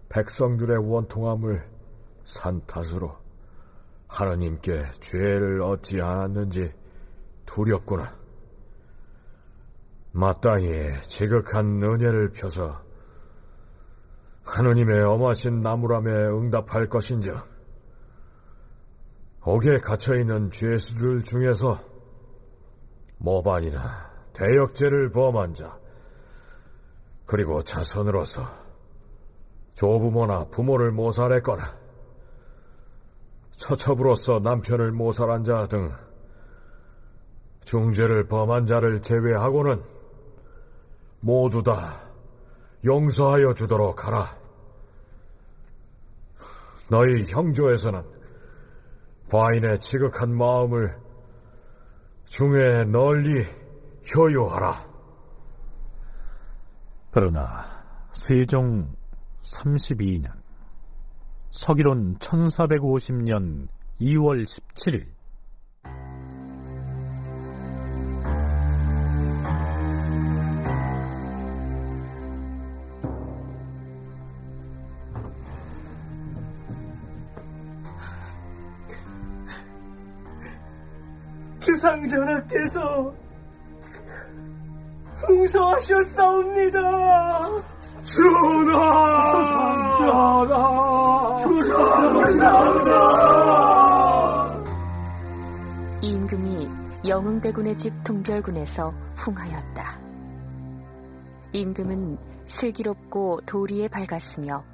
백성들의 0.10 0.78
원통함을 0.78 1.64
산 2.24 2.66
탓으로 2.66 3.16
하나님께 4.08 4.86
죄를 5.00 5.62
얻지 5.62 6.02
않았는지 6.02 6.74
두렵구나. 7.46 8.18
마땅히 10.12 10.92
지극한 11.04 11.82
은혜를 11.84 12.32
펴서 12.32 12.82
하느님의 14.44 15.04
엄하신 15.04 15.62
나무람에 15.62 16.12
응답할 16.12 16.90
것인즉 16.90 17.59
옥에 19.46 19.80
갇혀있는 19.80 20.52
죄수들 20.52 21.24
중에서 21.24 21.78
모반이나 23.18 24.10
대역죄를 24.34 25.12
범한 25.12 25.54
자 25.54 25.78
그리고 27.26 27.62
자손으로서 27.62 28.44
조부모나 29.74 30.46
부모를 30.46 30.92
모살했거나 30.92 31.74
처첩으로서 33.52 34.40
남편을 34.40 34.92
모살한 34.92 35.44
자 35.44 35.66
등 35.66 35.92
중죄를 37.70 38.28
범한 38.28 38.66
자를 38.66 39.00
제외하고는 39.00 39.84
모두 41.20 41.62
다 41.62 41.94
용서하여 42.84 43.54
주도록 43.54 44.08
하라. 44.08 44.26
너희 46.90 47.24
형조에서는 47.32 48.19
과인의 49.30 49.80
지극한 49.80 50.36
마음을 50.36 50.98
중에 52.26 52.86
널리 52.86 53.46
효요하라. 54.16 54.74
그러나 57.12 57.66
세종 58.12 58.94
32년 59.44 60.32
서기론 61.52 62.18
1450년 62.18 63.68
2월 64.00 64.44
17일 64.44 65.19
주상전하께서 81.80 83.14
풍성하셨사옵니다. 85.26 86.82
전하! 88.04 89.28
주상전하! 90.02 91.38
주상전하! 92.28 93.00
임금이 96.02 96.70
영흥대군의 97.08 97.78
집 97.78 97.94
동별군에서 98.04 98.94
흥하였다. 99.16 100.00
임금은 101.54 102.18
슬기롭고 102.46 103.40
도리에 103.46 103.88
밝았으며 103.88 104.66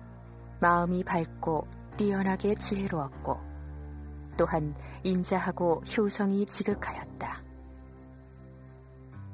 마음이 0.59 1.03
밝고 1.03 1.67
뛰어나게 1.97 2.55
지혜로웠고 2.55 3.54
또한 4.37 4.75
인자하고 5.03 5.81
효성이 5.81 6.45
지극하였다. 6.45 7.43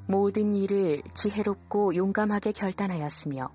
모든 0.07 0.55
일을 0.55 1.01
지혜롭고 1.13 1.95
용감하게 1.95 2.51
결단하였으며 2.51 3.49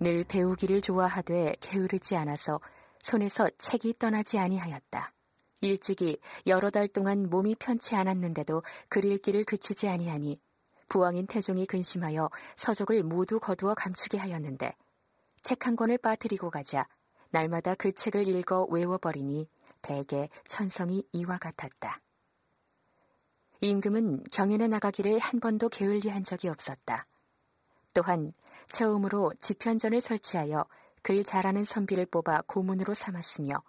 늘 0.00 0.24
배우기를 0.24 0.80
좋아하되 0.80 1.54
게으르지 1.60 2.16
않아서 2.16 2.60
손에서 3.02 3.46
책이 3.58 3.94
떠나지 3.98 4.38
아니하였다. 4.38 5.12
일찍이 5.62 6.18
여러 6.46 6.70
달 6.70 6.88
동안 6.88 7.28
몸이 7.28 7.54
편치 7.56 7.94
않았는데도 7.94 8.62
글 8.88 9.04
읽기를 9.04 9.44
그치지 9.44 9.88
아니하니 9.88 10.40
부왕인 10.88 11.26
태종이 11.26 11.66
근심하여 11.66 12.30
서적을 12.56 13.02
모두 13.02 13.38
거두어 13.38 13.74
감추게 13.74 14.18
하였는데 14.18 14.74
책 15.42 15.66
한 15.66 15.76
권을 15.76 15.98
빠뜨리고 15.98 16.50
가자 16.50 16.86
날마다 17.30 17.74
그 17.74 17.92
책을 17.92 18.26
읽어 18.28 18.64
외워버리니 18.70 19.48
대개 19.82 20.28
천성이 20.46 21.04
이와 21.12 21.38
같았다. 21.38 22.00
임금은 23.60 24.24
경연에 24.32 24.68
나가기를 24.68 25.18
한 25.18 25.38
번도 25.40 25.68
게을리한 25.68 26.24
적이 26.24 26.48
없었다. 26.48 27.04
또한 27.92 28.30
처음으로 28.70 29.32
지편전을 29.40 30.00
설치하여 30.00 30.64
글 31.02 31.24
잘하는 31.24 31.64
선비를 31.64 32.06
뽑아 32.06 32.42
고문으로 32.46 32.94
삼았으며 32.94 33.62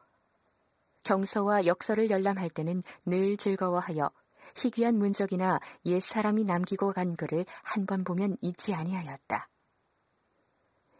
경서와 1.03 1.65
역서를 1.65 2.09
열람할 2.09 2.49
때는 2.49 2.83
늘 3.05 3.35
즐거워하여 3.37 4.11
희귀한 4.55 4.97
문적이나 4.97 5.59
옛 5.85 5.99
사람이 6.01 6.43
남기고 6.43 6.93
간 6.93 7.15
글을 7.15 7.45
한 7.63 7.85
번 7.85 8.03
보면 8.03 8.37
잊지 8.41 8.73
아니하였다. 8.73 9.49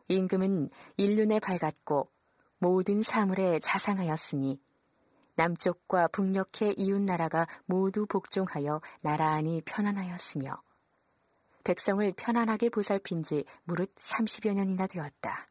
임금은 0.08 0.70
인륜에 0.98 1.40
밝았고 1.40 2.10
모든 2.58 3.04
사물에 3.04 3.60
자상하였으니 3.60 4.60
남쪽과 5.42 6.10
북녘의 6.10 6.76
이웃 6.78 7.02
나라가 7.02 7.48
모두 7.66 8.06
복종하여 8.06 8.80
나란히 9.02 9.62
편안하였으며 9.66 10.62
백성을 11.64 12.14
편안하게 12.16 12.70
보살핀 12.70 13.24
지 13.24 13.46
무릇 13.64 13.94
30여 13.96 14.54
년이나 14.54 14.86
되었다. 14.86 15.48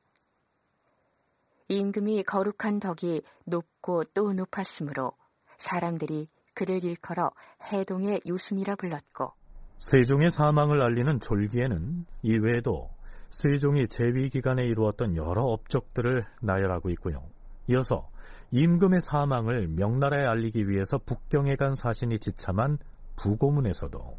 임금이 1.68 2.22
거룩한 2.22 2.78
덕이 2.78 3.22
높고 3.46 4.04
또 4.14 4.32
높았으므로 4.32 5.12
사람들이 5.58 6.28
그를 6.54 6.84
일컬어 6.84 7.32
해동의 7.72 8.22
요순이라 8.28 8.76
불렀고 8.76 9.32
세종의 9.78 10.30
사망을 10.30 10.82
알리는 10.82 11.18
졸기에는 11.18 12.06
이외에도 12.22 12.90
세종이 13.30 13.88
재위 13.88 14.28
기간에 14.28 14.66
이루었던 14.66 15.16
여러 15.16 15.42
업적들을 15.44 16.24
나열하고 16.42 16.90
있고요. 16.90 17.28
이어서 17.70 18.10
임금의 18.50 19.00
사망을 19.00 19.68
명나라에 19.68 20.26
알리기 20.26 20.68
위해서 20.68 20.98
북경에 20.98 21.54
간 21.54 21.76
사신이 21.76 22.18
지참한 22.18 22.78
부고문에서도 23.16 24.18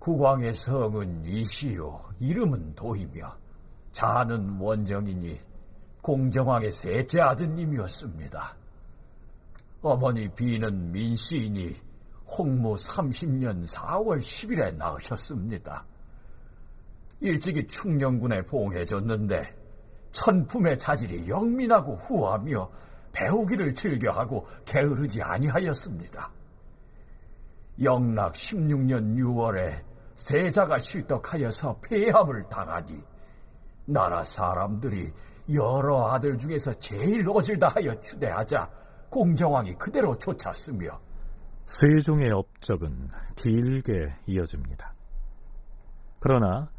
국왕의 0.00 0.54
성은 0.54 1.24
이시요 1.24 2.00
이름은 2.18 2.74
도이며 2.74 3.36
자는 3.92 4.58
원정이니 4.58 5.38
공정왕의 6.02 6.72
셋째 6.72 7.20
아드님이었습니다. 7.20 8.56
어머니 9.80 10.28
비는 10.28 10.92
민씨이니 10.92 11.76
홍무 12.26 12.74
30년 12.74 13.66
4월 13.66 14.18
10일에 14.18 14.76
낳으셨습니다. 14.76 15.86
일찍이 17.20 17.66
충녕군에 17.66 18.42
봉해졌는데 18.42 19.63
천품의 20.14 20.78
자질이 20.78 21.28
영민하고 21.28 21.96
후하며 21.96 22.70
배우기를 23.12 23.74
즐겨하고 23.74 24.46
게으르지 24.64 25.22
아니하였습니다. 25.22 26.30
영락 27.82 28.34
16년 28.34 29.16
6월에 29.16 29.82
세자가 30.14 30.78
실덕하여서 30.78 31.80
폐함을 31.80 32.48
당하니 32.48 33.02
나라 33.86 34.22
사람들이 34.22 35.12
여러 35.52 36.08
아들 36.08 36.38
중에서 36.38 36.72
제일 36.74 37.28
어질다 37.28 37.68
하여 37.68 38.00
추대하자 38.00 38.70
공정왕이 39.10 39.74
그대로 39.74 40.16
쫓았으며 40.16 41.00
세종의 41.66 42.30
업적은 42.30 43.10
길게 43.34 44.14
이어집니다. 44.26 44.94
그러나 46.20 46.70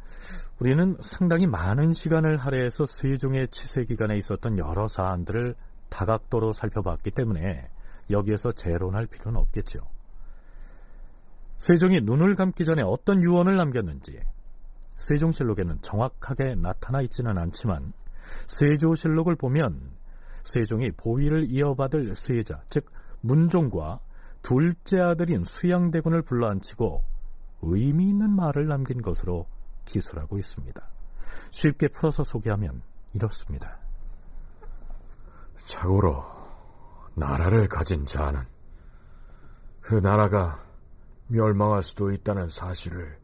우리는 0.59 0.95
상당히 1.01 1.47
많은 1.47 1.91
시간을 1.91 2.37
할애해서 2.37 2.85
세종의 2.85 3.49
치세 3.49 3.83
기간에 3.83 4.17
있었던 4.17 4.57
여러 4.57 4.87
사안들을 4.87 5.55
다각도로 5.89 6.53
살펴봤기 6.53 7.11
때문에 7.11 7.69
여기에서 8.09 8.51
재론할 8.51 9.05
필요는 9.07 9.39
없겠죠. 9.39 9.81
세종이 11.57 12.01
눈을 12.01 12.35
감기 12.35 12.63
전에 12.63 12.81
어떤 12.83 13.23
유언을 13.23 13.57
남겼는지 13.57 14.19
세종실록에는 14.97 15.79
정확하게 15.81 16.55
나타나 16.55 17.01
있지는 17.01 17.37
않지만 17.37 17.93
세조실록을 18.47 19.35
보면 19.35 19.91
세종이 20.43 20.91
보위를 20.91 21.49
이어받을 21.49 22.15
세자, 22.15 22.63
즉 22.69 22.89
문종과 23.21 23.99
둘째 24.41 24.99
아들인 25.01 25.43
수양대군을 25.43 26.21
불러앉히고 26.21 27.03
의미 27.63 28.09
있는 28.09 28.29
말을 28.29 28.67
남긴 28.67 29.01
것으로 29.01 29.47
기술하고 29.85 30.37
있습니다. 30.37 30.81
쉽게 31.51 31.87
풀어서 31.87 32.23
소개하면 32.23 32.81
이렇습니다. 33.13 33.77
자고로 35.65 36.23
나라를 37.15 37.67
가진 37.67 38.05
자는 38.05 38.43
그 39.81 39.95
나라가 39.95 40.63
멸망할 41.27 41.81
수도 41.81 42.11
있다는 42.11 42.49
사실을 42.49 43.19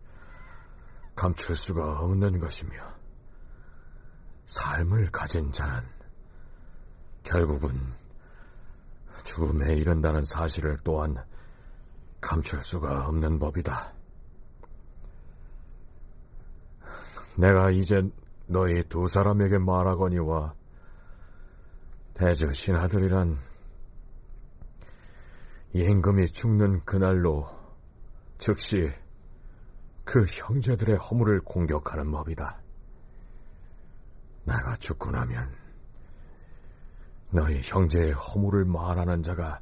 감출 1.16 1.56
수가 1.56 2.00
없는 2.00 2.40
것이며 2.40 2.72
삶을 4.46 5.12
가진 5.12 5.52
자는 5.52 5.84
결국은 7.24 7.72
죽음에 9.24 9.76
이른다는 9.76 10.24
사실을 10.24 10.78
또한 10.84 11.16
감출 12.20 12.62
수가 12.62 13.08
없는 13.08 13.40
법이다. 13.40 13.94
내가 17.38 17.72
이제 17.72 18.10
너희 18.48 18.84
두 18.84 19.08
사람에게 19.08 19.58
말하거니와 19.58 20.54
대저 22.14 22.52
신하들이란 22.52 23.38
임금이 25.74 26.28
죽는 26.28 26.84
그날로 26.84 27.48
즉시 28.38 28.92
그 30.04 30.26
형제들의 30.26 30.98
허물을 30.98 31.40
공격하는 31.42 32.12
법이다. 32.12 32.60
내가 34.44 34.76
죽고 34.76 35.12
나면 35.12 35.50
너희 37.30 37.62
형제의 37.64 38.12
허물을 38.12 38.66
말하는 38.66 39.24
자가 39.24 39.62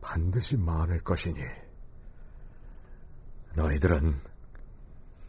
반드시 0.00 0.56
많을 0.56 0.98
것이니 1.00 1.38
너희들은 3.54 4.14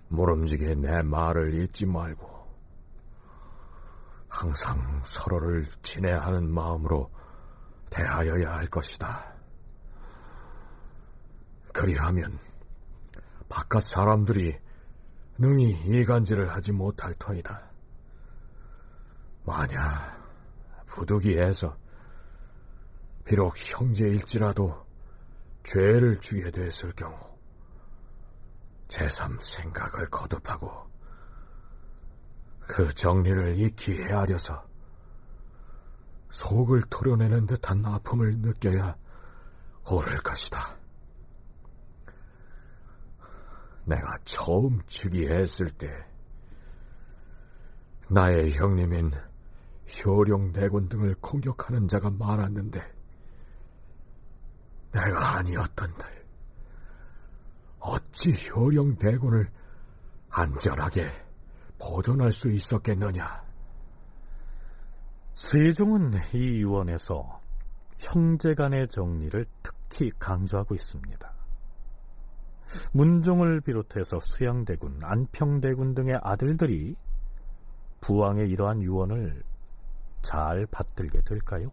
모름지게 0.09 0.75
내 0.75 1.01
말을 1.01 1.53
잊지 1.53 1.85
말고 1.85 2.27
항상 4.27 5.01
서로를 5.05 5.65
친애하는 5.81 6.49
마음으로 6.49 7.09
대하여야 7.89 8.55
할 8.55 8.67
것이다. 8.67 9.33
그리하면 11.73 12.37
바깥 13.47 13.83
사람들이 13.83 14.59
능히 15.37 15.71
이간질을 15.85 16.51
하지 16.51 16.71
못할 16.71 17.13
터이다. 17.15 17.69
만약 19.45 20.19
부득이해서 20.87 21.75
비록 23.25 23.55
형제일지라도 23.57 24.85
죄를 25.63 26.19
주게 26.19 26.51
됐을 26.51 26.91
경우 26.93 27.28
제3 28.89 29.39
생각을 29.39 30.07
거듭하고 30.07 30.89
그 32.61 32.93
정리를 32.93 33.57
익히 33.57 34.03
헤아려서 34.03 34.67
속을 36.31 36.83
토려내는 36.89 37.47
듯한 37.47 37.85
아픔을 37.85 38.37
느껴야 38.39 38.95
옳을 39.91 40.17
것이다. 40.17 40.77
내가 43.85 44.19
처음 44.23 44.81
즉위했을 44.85 45.71
때 45.71 46.05
나의 48.07 48.51
형님인 48.51 49.11
효령대군 50.05 50.89
등을 50.89 51.15
공격하는 51.15 51.87
자가 51.87 52.11
많았는데 52.11 52.79
내가 54.91 55.37
아니었던들 55.37 56.18
어찌 57.79 58.33
효령 58.49 58.97
대군을 58.97 59.47
안전하게 60.29 61.07
보존할 61.79 62.31
수 62.31 62.51
있었겠느냐? 62.51 63.23
세종은 65.33 66.13
이 66.33 66.61
유언에서 66.61 67.39
형제 67.97 68.53
간의 68.53 68.87
정리를 68.89 69.45
특히 69.63 70.11
강조하고 70.19 70.75
있습니다. 70.75 71.33
문종을 72.93 73.61
비롯해서 73.61 74.19
수양대군, 74.19 74.99
안평대군 75.01 75.95
등의 75.95 76.19
아들들이 76.21 76.95
부왕의 78.01 78.49
이러한 78.49 78.83
유언을 78.83 79.43
잘 80.21 80.65
받들게 80.67 81.21
될까요? 81.21 81.71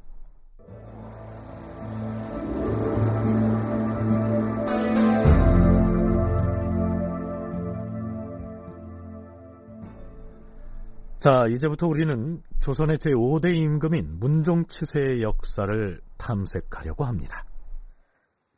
자, 11.27 11.49
이제부터 11.49 11.89
우리는 11.89 12.41
조선의 12.61 12.99
제5대 12.99 13.53
임금인 13.53 14.21
문종 14.21 14.69
치세의 14.69 15.23
역사를 15.23 16.01
탐색하려고 16.19 17.05
합니다. 17.05 17.45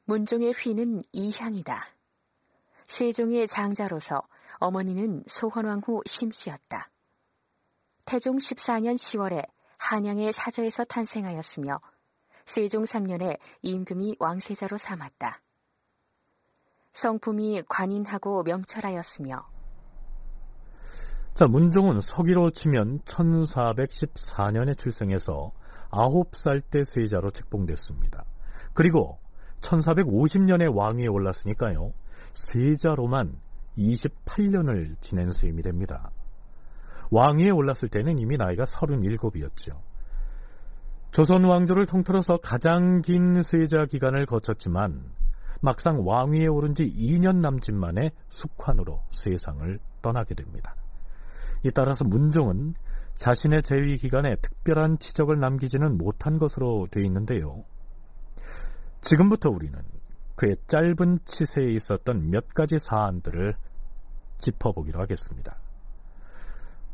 문종의 0.05 0.53
휘는 0.53 1.01
이향이다. 1.13 1.87
세종의 2.87 3.47
장자로서 3.47 4.21
어머니는 4.59 5.25
소헌왕후 5.27 6.03
심씨였다. 6.05 6.91
태종 8.05 8.37
14년 8.37 8.97
10월에 8.97 9.49
한양의 9.79 10.35
사저에서 10.35 10.85
탄생하였으며 10.85 11.81
세종 12.45 12.85
3년에 12.85 13.39
임금이 13.63 14.17
왕세자로 14.19 14.77
삼았다. 14.77 15.41
성품이 16.93 17.63
관인하고 17.67 18.43
명철하였으며 18.43 19.58
자, 21.39 21.47
문종은 21.47 22.01
서기로 22.01 22.51
치면 22.51 22.99
1414년에 23.05 24.77
출생해서 24.77 25.53
9살 25.93 26.65
때 26.69 26.83
세자로 26.83 27.31
책봉됐습니다. 27.31 28.25
그리고 28.73 29.21
1450년에 29.61 30.77
왕위에 30.77 31.07
올랐으니까요. 31.07 31.93
세자로만 32.35 33.39
28년을 33.79 35.01
지낸 35.01 35.31
셈이 35.31 35.63
됩니다. 35.63 36.11
왕위에 37.13 37.51
올랐을 37.51 37.89
때는 37.89 38.19
이미 38.19 38.37
나이가 38.37 38.65
37이었죠. 38.65 39.81
조선 41.13 41.45
왕조를 41.45 41.87
통틀어서 41.87 42.39
가장 42.39 43.01
긴 43.01 43.43
세자 43.43 43.87
기간을 43.87 44.27
거쳤지만 44.27 45.13
막상 45.61 46.05
왕위에 46.05 46.49
오른 46.49 46.75
지 46.75 46.91
2년 46.91 47.37
남짓 47.37 47.77
만에 47.77 48.11
숙환으로 48.29 49.03
세상을 49.11 49.79
떠나게 50.03 50.35
됩니다. 50.35 50.75
이 51.65 51.71
따라서 51.71 52.05
문종은 52.05 52.75
자신의 53.17 53.63
재위 53.63 53.97
기간에 53.97 54.37
특별한 54.37 54.99
지적을 54.99 55.41
남기지는 55.41 55.99
못한 55.99 56.39
것으로 56.39 56.87
되어 56.91 57.03
있는데요. 57.05 57.65
지금부터 59.01 59.51
우리는 59.51 59.79
그의 60.37 60.57
짧은 60.69 61.21
치세에 61.25 61.73
있었던 61.73 62.31
몇 62.31 62.49
가지 62.49 62.79
사안들을 62.79 63.57
짚어보기로 64.39 65.01
하겠습니다. 65.01 65.59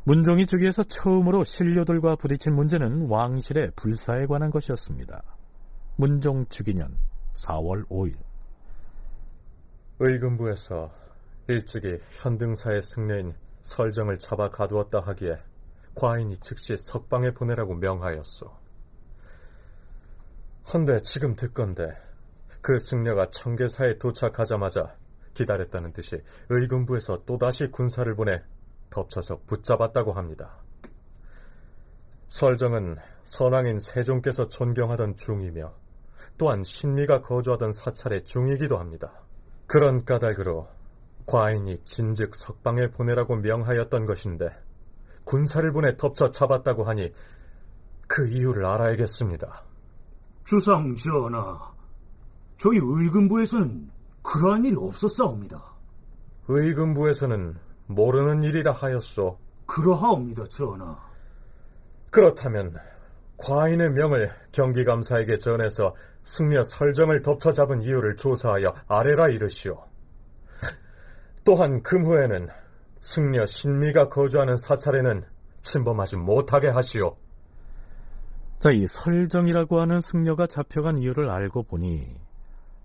문종이 0.04 0.46
즉위해서 0.46 0.82
처음으로 0.82 1.44
신료들과 1.44 2.16
부딪힌 2.16 2.54
문제는 2.54 3.08
왕실의 3.08 3.72
불사에 3.76 4.26
관한 4.26 4.50
것이었습니다. 4.50 5.22
문종 5.96 6.46
즉위년 6.48 6.96
4월 7.34 7.86
5일 7.88 8.16
의금부에서 10.00 10.90
일찍이 11.48 11.98
현등사의 12.20 12.82
승려인 12.82 13.34
설정을 13.64 14.18
잡아 14.18 14.50
가두었다 14.50 15.00
하기에 15.00 15.42
과인이 15.94 16.36
즉시 16.38 16.76
석방에 16.76 17.32
보내라고 17.32 17.74
명하였소. 17.74 18.50
헌데 20.72 21.00
지금 21.02 21.34
듣건데 21.34 21.96
그 22.60 22.78
승려가 22.78 23.30
청계사에 23.30 23.98
도착하자마자 23.98 24.96
기다렸다는 25.32 25.92
듯이 25.92 26.22
의금부에서 26.50 27.24
또다시 27.24 27.70
군사를 27.70 28.14
보내 28.14 28.42
덮쳐서 28.90 29.42
붙잡았다고 29.46 30.12
합니다. 30.12 30.58
설정은 32.28 32.96
선왕인 33.24 33.78
세종께서 33.78 34.48
존경하던 34.48 35.16
중이며 35.16 35.74
또한 36.36 36.64
신미가 36.64 37.22
거주하던 37.22 37.72
사찰의 37.72 38.24
중이기도 38.24 38.78
합니다. 38.78 39.12
그런 39.66 40.04
까닭으로 40.04 40.68
과인이 41.26 41.82
진즉 41.84 42.34
석방에 42.34 42.90
보내라고 42.90 43.36
명하였던 43.36 44.06
것인데 44.06 44.50
군사를 45.24 45.70
보내 45.72 45.96
덮쳐 45.96 46.30
잡았다고 46.30 46.84
하니 46.84 47.12
그 48.06 48.28
이유를 48.28 48.66
알아야겠습니다. 48.66 49.62
주상 50.44 50.94
전하, 50.96 51.72
저희 52.58 52.78
의금부에서는 52.80 53.90
그러한 54.22 54.64
일이 54.64 54.76
없었사옵니다. 54.76 55.62
의금부에서는 56.48 57.56
모르는 57.86 58.42
일이라 58.42 58.72
하였소. 58.72 59.38
그러하옵니다, 59.66 60.46
전하. 60.48 60.98
그렇다면 62.10 62.76
과인의 63.38 63.90
명을 63.92 64.30
경기감사에게 64.52 65.38
전해서 65.38 65.94
승려 66.22 66.62
설정을 66.62 67.22
덮쳐잡은 67.22 67.82
이유를 67.82 68.16
조사하여 68.16 68.74
아래라 68.86 69.28
이르시오. 69.28 69.93
또한 71.44 71.82
금후에는 71.82 72.48
승려 73.00 73.44
신미가 73.44 74.08
거주하는 74.08 74.56
사찰에는 74.56 75.24
침범하지 75.60 76.16
못하게 76.16 76.68
하시오. 76.68 77.16
자, 78.58 78.70
이 78.70 78.86
설정이라고 78.86 79.78
하는 79.78 80.00
승려가 80.00 80.46
잡혀간 80.46 80.98
이유를 80.98 81.28
알고 81.28 81.64
보니 81.64 82.18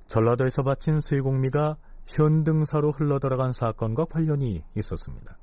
전라도에서 0.07 0.63
바친 0.63 0.99
세공미가 0.99 1.77
현등사로 2.05 2.91
흘러들어간 2.91 3.53
사건과 3.53 4.05
관련이 4.05 4.63
있었습니다. 4.75 5.37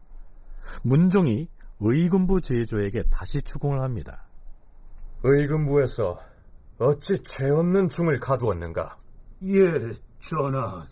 문종이 0.83 1.49
의금부 1.81 2.41
제조에게 2.41 3.05
다시 3.11 3.41
추궁을 3.41 3.81
합니다. 3.81 4.27
의금부에서 5.23 6.21
어찌 6.79 7.23
죄 7.23 7.49
없는 7.49 7.89
중을 7.89 8.21
가두었는가? 8.21 8.99
예, 9.45 9.95
전하. 10.21 10.87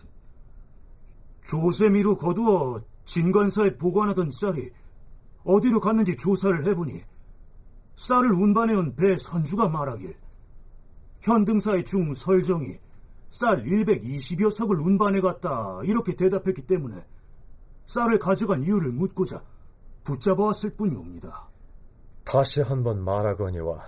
조세미로 1.44 2.18
거두어 2.18 2.82
진관사에 3.04 3.76
보관하던 3.76 4.30
쌀이 4.30 4.70
어디로 5.44 5.80
갔는지 5.80 6.16
조사를 6.16 6.66
해보니 6.66 7.02
쌀을 7.96 8.32
운반해온 8.32 8.96
배 8.96 9.16
선주가 9.16 9.68
말하길 9.68 10.16
현등사의 11.20 11.84
중 11.84 12.14
설정이 12.14 12.78
쌀 13.30 13.64
120여 13.64 14.50
석을 14.50 14.78
운반해 14.80 15.20
갔다 15.20 15.80
이렇게 15.84 16.14
대답했기 16.14 16.66
때문에 16.66 17.04
쌀을 17.86 18.18
가져간 18.18 18.62
이유를 18.62 18.92
묻고자 18.92 19.42
붙잡아왔을 20.04 20.76
뿐이옵니다. 20.76 21.48
다시 22.24 22.62
한번 22.62 23.02
말하거니와 23.04 23.82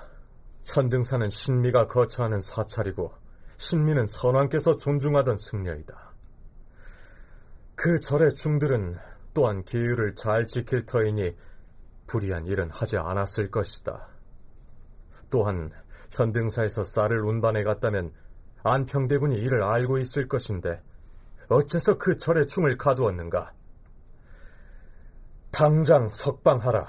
현등사는 0.65 1.31
신미가 1.31 1.87
거처하는 1.87 2.41
사찰이고 2.41 3.13
신미는 3.57 4.07
선왕께서 4.07 4.77
존중하던 4.77 5.39
승려이다. 5.39 6.06
그 7.77 8.01
절의 8.01 8.35
중들은 8.35 8.97
또한 9.35 9.63
기율을 9.63 10.15
잘 10.15 10.47
지킬 10.47 10.87
터이니 10.87 11.37
불이한 12.07 12.47
일은 12.47 12.71
하지 12.71 12.97
않았을 12.97 13.51
것이다. 13.51 14.09
또한 15.29 15.71
현등사에서 16.11 16.85
쌀을 16.85 17.23
운반해 17.23 17.65
갔다면 17.65 18.13
안평대군이 18.63 19.37
이를 19.37 19.63
알고 19.63 19.99
있을 19.99 20.27
것인데 20.27 20.83
어째서 21.49 21.99
그 21.99 22.17
절의 22.17 22.49
충을 22.49 22.79
가두었는가? 22.79 23.53
당장 25.51 26.09
석방하라. 26.09 26.87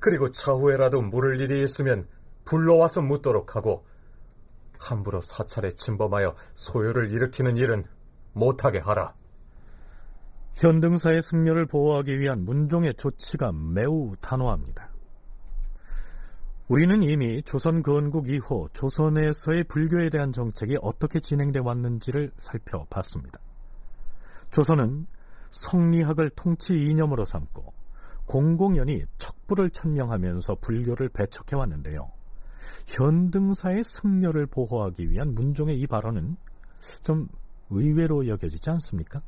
그리고 0.00 0.30
차후에라도 0.30 1.02
물을 1.02 1.40
일이 1.40 1.62
있으면 1.62 2.08
불러와서 2.46 3.02
묻도록 3.02 3.54
하고 3.54 3.86
함부로 4.78 5.20
사찰에 5.20 5.72
침범하여 5.72 6.34
소요를 6.54 7.10
일으키는 7.10 7.58
일은 7.58 7.84
못하게 8.32 8.78
하라. 8.78 9.14
현등사의 10.54 11.20
승려를 11.20 11.66
보호하기 11.66 12.18
위한 12.20 12.44
문종의 12.44 12.94
조치가 12.94 13.52
매우 13.52 14.14
단호합니다. 14.20 14.88
우리는 16.68 17.02
이미 17.02 17.42
조선 17.42 17.82
건국 17.82 18.28
이후 18.28 18.68
조선에서의 18.72 19.64
불교에 19.64 20.08
대한 20.10 20.32
정책이 20.32 20.78
어떻게 20.80 21.20
진행돼 21.20 21.58
왔는지를 21.58 22.30
살펴봤습니다. 22.36 23.38
조선은 24.50 25.06
성리학을 25.50 26.30
통치 26.30 26.74
이념으로 26.74 27.24
삼고 27.24 27.72
공공연히 28.26 29.04
척부를 29.18 29.70
천명하면서 29.70 30.56
불교를 30.56 31.10
배척해 31.10 31.58
왔는데요. 31.58 32.10
현등사의 32.86 33.84
승려를 33.84 34.46
보호하기 34.46 35.10
위한 35.10 35.34
문종의 35.34 35.78
이 35.78 35.86
발언은 35.86 36.36
좀 37.02 37.28
의외로 37.70 38.26
여겨지지 38.26 38.70
않습니까? 38.70 39.20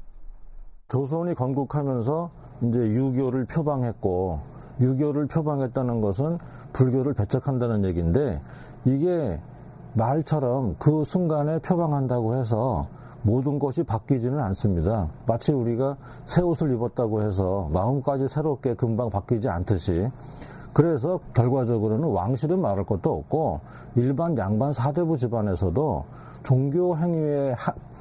조선이 0.88 1.35
건국하면서 1.35 2.31
이제 2.62 2.79
유교를 2.79 3.44
표방했고 3.46 4.38
유교를 4.81 5.27
표방했다는 5.27 6.01
것은 6.01 6.38
불교를 6.72 7.14
배척한다는 7.14 7.85
얘기인데 7.85 8.40
이게 8.85 9.40
말처럼 9.94 10.77
그 10.79 11.05
순간에 11.05 11.59
표방한다고 11.59 12.35
해서 12.37 12.87
모든 13.22 13.59
것이 13.59 13.83
바뀌지는 13.83 14.38
않습니다. 14.38 15.09
마치 15.27 15.53
우리가 15.53 15.96
새 16.27 16.42
옷을 16.42 16.72
입었다고 16.75 17.22
해서 17.22 17.68
마음까지 17.72 18.29
새롭게 18.29 18.75
금방 18.75 19.11
바뀌지 19.11 19.49
않듯이 19.49 20.09
그래서 20.72 21.18
결과적으로는 21.35 22.09
왕실은 22.09 22.61
말할 22.61 22.85
것도 22.85 23.12
없고 23.12 23.61
일반 23.96 24.37
양반 24.37 24.72
사대부 24.72 25.16
집안에서도 25.16 26.05
종교 26.44 26.96
행위에 26.96 27.55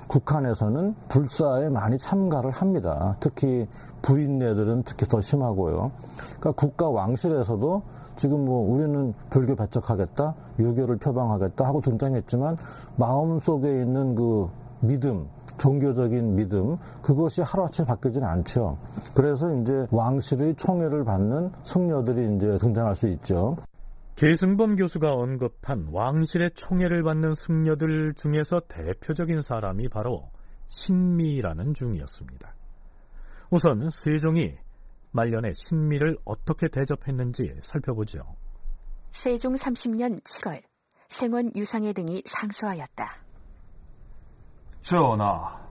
국한에서는 0.07 0.95
불사에 1.09 1.69
많이 1.69 1.97
참가를 1.97 2.51
합니다. 2.51 3.15
특히 3.19 3.67
부인네들은 4.01 4.83
특히 4.83 5.07
더 5.07 5.21
심하고요. 5.21 5.91
그러니까 6.39 6.51
국가 6.51 6.89
왕실에서도 6.89 7.81
지금 8.15 8.45
뭐 8.45 8.69
우리는 8.71 9.13
불교 9.29 9.55
배척하겠다, 9.55 10.35
유교를 10.59 10.97
표방하겠다 10.97 11.65
하고 11.65 11.81
등장했지만 11.81 12.57
마음 12.95 13.39
속에 13.39 13.81
있는 13.81 14.15
그 14.15 14.49
믿음, 14.79 15.27
종교적인 15.57 16.35
믿음 16.35 16.77
그것이 17.01 17.41
하루아침에 17.41 17.85
바뀌지는 17.87 18.27
않죠. 18.27 18.77
그래서 19.13 19.53
이제 19.55 19.87
왕실의 19.91 20.55
총애를 20.55 21.03
받는 21.03 21.51
승려들이 21.63 22.35
이제 22.35 22.57
등장할 22.57 22.95
수 22.95 23.07
있죠. 23.09 23.57
계승범 24.15 24.77
교수가 24.77 25.11
언급한 25.11 25.89
왕실의 25.91 26.51
총애를 26.51 27.03
받는 27.03 27.35
승려들 27.35 28.13
중에서 28.13 28.61
대표적인 28.61 29.41
사람이 29.41 29.89
바로 29.89 30.31
신미라는 30.69 31.73
중이었습니다. 31.73 32.55
우선 33.49 33.89
세종이 33.89 34.57
말년에 35.11 35.51
신미를 35.53 36.17
어떻게 36.23 36.69
대접했는지 36.69 37.57
살펴보죠. 37.61 38.35
세종 39.11 39.53
30년 39.53 40.23
7월 40.23 40.61
생원 41.09 41.51
유상회 41.53 41.91
등이 41.91 42.23
상소하였다. 42.25 43.17
전하, 44.79 45.69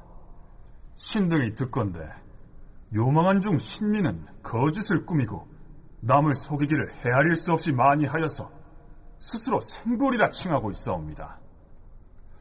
신등이 0.97 1.55
듣건데 1.55 2.11
요망한 2.95 3.41
중 3.41 3.57
신미는 3.57 4.27
거짓을 4.43 5.07
꾸미고 5.07 5.54
남을 6.07 6.35
속이기를 6.35 6.91
헤아릴 7.03 7.35
수 7.35 7.53
없이 7.53 7.73
많이 7.73 8.05
하여서 8.05 8.51
스스로 9.19 9.61
생돌이라 9.61 10.31
칭하고 10.31 10.71
있사옵니다. 10.71 11.41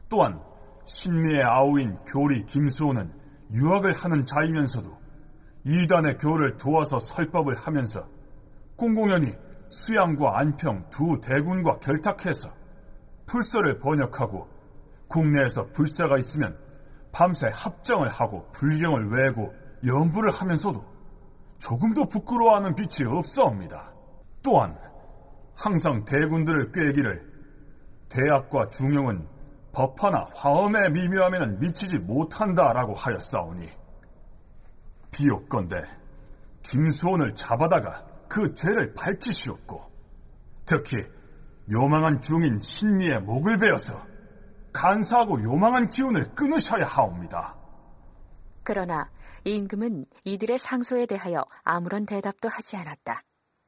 또한 0.08 0.40
신미의 0.84 1.42
아우인 1.42 1.98
교리 2.06 2.44
김수호는 2.44 3.10
유학을 3.52 3.94
하는 3.94 4.26
자이면서도 4.26 4.98
이단의 5.64 6.18
교를 6.18 6.58
도와서 6.58 6.98
설법을 6.98 7.56
하면서 7.56 8.06
공공연히 8.76 9.34
수양과 9.70 10.38
안평 10.38 10.90
두 10.90 11.18
대군과 11.22 11.78
결탁해서 11.78 12.50
풀서를 13.26 13.78
번역하고 13.78 14.46
국내에서 15.08 15.68
불사가 15.72 16.18
있으면 16.18 16.58
밤새 17.12 17.48
합정을 17.50 18.10
하고 18.10 18.46
불경을 18.52 19.10
외고 19.10 19.54
연부를 19.86 20.30
하면서도 20.30 20.93
조금도 21.64 22.10
부끄러워하는 22.10 22.74
빛이 22.74 23.08
없사옵니다. 23.08 23.90
또한 24.42 24.78
항상 25.56 26.04
대군들을 26.04 26.72
꾀기를 26.72 27.32
대학과 28.10 28.68
중용은 28.68 29.26
법화나 29.72 30.26
화엄의 30.34 30.92
미묘함에는 30.92 31.60
미치지 31.60 32.00
못한다라고 32.00 32.92
하였사오니 32.92 33.66
비옥건대 35.10 35.84
김수원을 36.62 37.34
잡아다가 37.34 38.04
그 38.28 38.52
죄를 38.52 38.92
밝히시옵고 38.92 39.80
특히 40.66 41.02
요망한 41.70 42.20
중인 42.20 42.58
신미의 42.58 43.22
목을 43.22 43.56
베어서 43.56 43.98
간사하고 44.74 45.42
요망한 45.42 45.88
기운을 45.88 46.34
끊으셔야 46.34 46.84
하옵니다. 46.84 47.56
그러나 48.62 49.08
임금은 49.44 50.06
이들의 50.24 50.58
상소에 50.58 51.04
대하여 51.06 51.44
아무런 51.62 52.06
대답도 52.06 52.48
하지 52.48 52.76
않았다. 52.76 53.22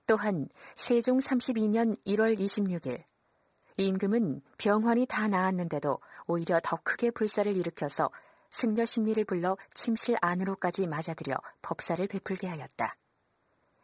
또한 0.07 0.49
세종 0.75 1.19
32년 1.19 1.99
1월 2.07 2.39
26일 2.39 3.03
임금은 3.77 4.41
병환이 4.57 5.05
다 5.07 5.29
나았는데도 5.29 5.99
오히려 6.29 6.61
더 6.63 6.79
크게 6.83 7.11
불사를 7.11 7.55
일으켜서 7.55 8.11
승려 8.49 8.87
신미를 8.87 9.25
불러 9.25 9.59
침실 9.75 10.17
안으로까지 10.23 10.87
맞아들여 10.87 11.37
법사를 11.61 12.07
베풀게 12.07 12.47
하였다. 12.47 12.97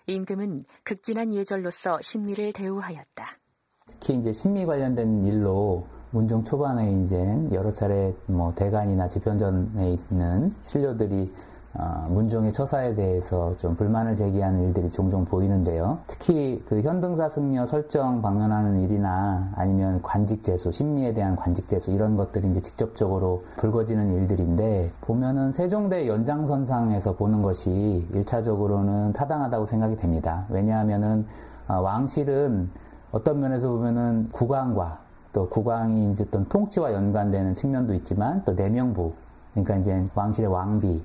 임금은 0.06 0.64
극진한 0.84 1.34
예절로서 1.34 2.00
신미를 2.00 2.54
대우하였다. 2.54 3.38
특히 3.86 4.14
이제 4.14 4.32
신미 4.32 4.64
관련된 4.64 5.26
일로 5.26 5.86
문종 6.12 6.44
초반에 6.44 7.02
이제 7.02 7.16
여러 7.52 7.72
차례 7.72 8.14
뭐 8.26 8.54
대간이나 8.54 9.08
집현전에 9.08 9.94
있는 9.94 10.48
신료들이 10.48 11.26
어, 11.74 12.04
문종의 12.10 12.52
처사에 12.52 12.94
대해서 12.94 13.56
좀 13.56 13.74
불만을 13.76 14.14
제기하는 14.14 14.64
일들이 14.64 14.90
종종 14.90 15.24
보이는데요. 15.24 15.98
특히 16.06 16.62
그 16.68 16.82
현등사 16.82 17.30
승려 17.30 17.64
설정 17.64 18.20
방문하는 18.20 18.80
일이나 18.82 19.48
아니면 19.54 20.02
관직제수, 20.02 20.70
신미에 20.70 21.14
대한 21.14 21.34
관직제수 21.34 21.92
이런 21.92 22.16
것들이 22.16 22.50
이제 22.50 22.60
직접적으로 22.60 23.44
불거지는 23.56 24.12
일들인데 24.12 24.90
보면은 25.00 25.52
세종대 25.52 26.06
연장선상에서 26.08 27.14
보는 27.14 27.40
것이 27.40 28.06
일차적으로는 28.12 29.14
타당하다고 29.14 29.64
생각이 29.64 29.96
됩니다. 29.96 30.44
왜냐하면은 30.50 31.26
어, 31.68 31.80
왕실은 31.80 32.68
어떤 33.12 33.40
면에서 33.40 33.70
보면은 33.70 34.28
국왕과 34.32 34.98
또 35.32 35.48
국왕이 35.48 36.12
이제 36.12 36.24
어떤 36.28 36.46
통치와 36.48 36.92
연관되는 36.92 37.54
측면도 37.54 37.94
있지만 37.94 38.42
또 38.44 38.54
내명부 38.54 39.14
그러니까 39.52 39.76
이제 39.76 40.06
왕실의 40.14 40.50
왕비, 40.50 41.02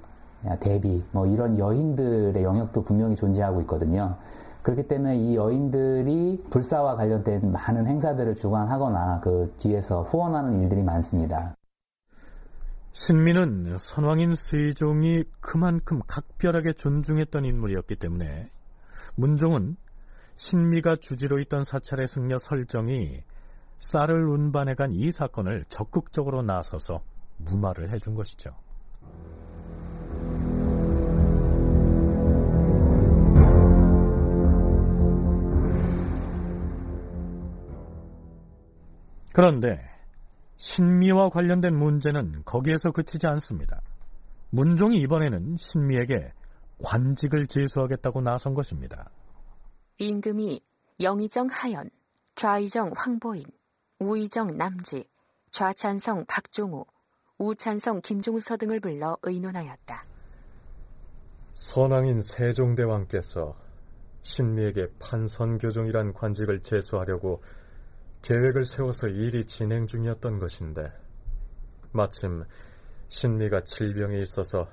대비, 0.59 1.03
뭐 1.11 1.25
이런 1.25 1.57
여인들의 1.57 2.41
영역도 2.43 2.83
분명히 2.83 3.15
존재하고 3.15 3.61
있거든요. 3.61 4.15
그렇기 4.63 4.87
때문에 4.87 5.17
이 5.17 5.35
여인들이 5.35 6.45
불사와 6.49 6.95
관련된 6.95 7.51
많은 7.51 7.87
행사들을 7.87 8.35
주관하거나 8.35 9.21
그 9.21 9.53
뒤에서 9.59 10.03
후원하는 10.03 10.61
일들이 10.61 10.83
많습니다. 10.83 11.55
신민은 12.91 13.77
선왕인 13.77 14.33
세종이 14.35 15.23
그만큼 15.39 16.01
각별하게 16.07 16.73
존중했던 16.73 17.45
인물이었기 17.45 17.95
때문에 17.95 18.49
문종은 19.15 19.77
신미가 20.35 20.97
주지로 20.97 21.39
있던 21.39 21.63
사찰의 21.63 22.07
승려 22.07 22.37
설정이 22.37 23.23
쌀을 23.79 24.27
운반해 24.27 24.75
간 24.75 24.91
이 24.91 25.11
사건을 25.11 25.65
적극적으로 25.69 26.41
나서서 26.41 27.01
무마를 27.37 27.89
해준 27.89 28.15
것이죠. 28.15 28.55
그런데 39.37 39.79
신미와 40.55 41.29
관련된 41.29 41.77
문제는 41.77 42.41
거기에서 42.43 42.91
그치지 42.91 43.27
않습니다. 43.27 43.83
문종이 44.49 44.99
이번에는 45.01 45.57
신미에게 45.57 46.33
관직을 46.83 47.45
제수하겠다고 47.45 48.21
나선 48.21 48.55
것입니다. 48.55 49.11
임금이 49.99 50.59
영의정 51.01 51.49
하연, 51.51 51.87
좌의정 52.33 52.91
황보인, 52.95 53.43
우의정 53.99 54.57
남지, 54.57 55.07
좌찬성 55.51 56.25
박종우, 56.27 56.85
우찬성 57.37 58.01
김종서 58.01 58.57
등을 58.57 58.79
불러 58.79 59.17
의논하였다. 59.21 60.05
선왕인 61.51 62.21
세종대왕께서 62.21 63.55
신미에게 64.21 64.91
판선교종이란 64.99 66.13
관직을 66.13 66.61
제수하려고 66.61 67.41
계획을 68.21 68.65
세워서 68.65 69.07
일이 69.07 69.45
진행 69.45 69.87
중이었던 69.87 70.39
것인데 70.39 70.91
마침 71.91 72.43
신미가 73.09 73.63
질병에 73.63 74.19
있어서 74.21 74.69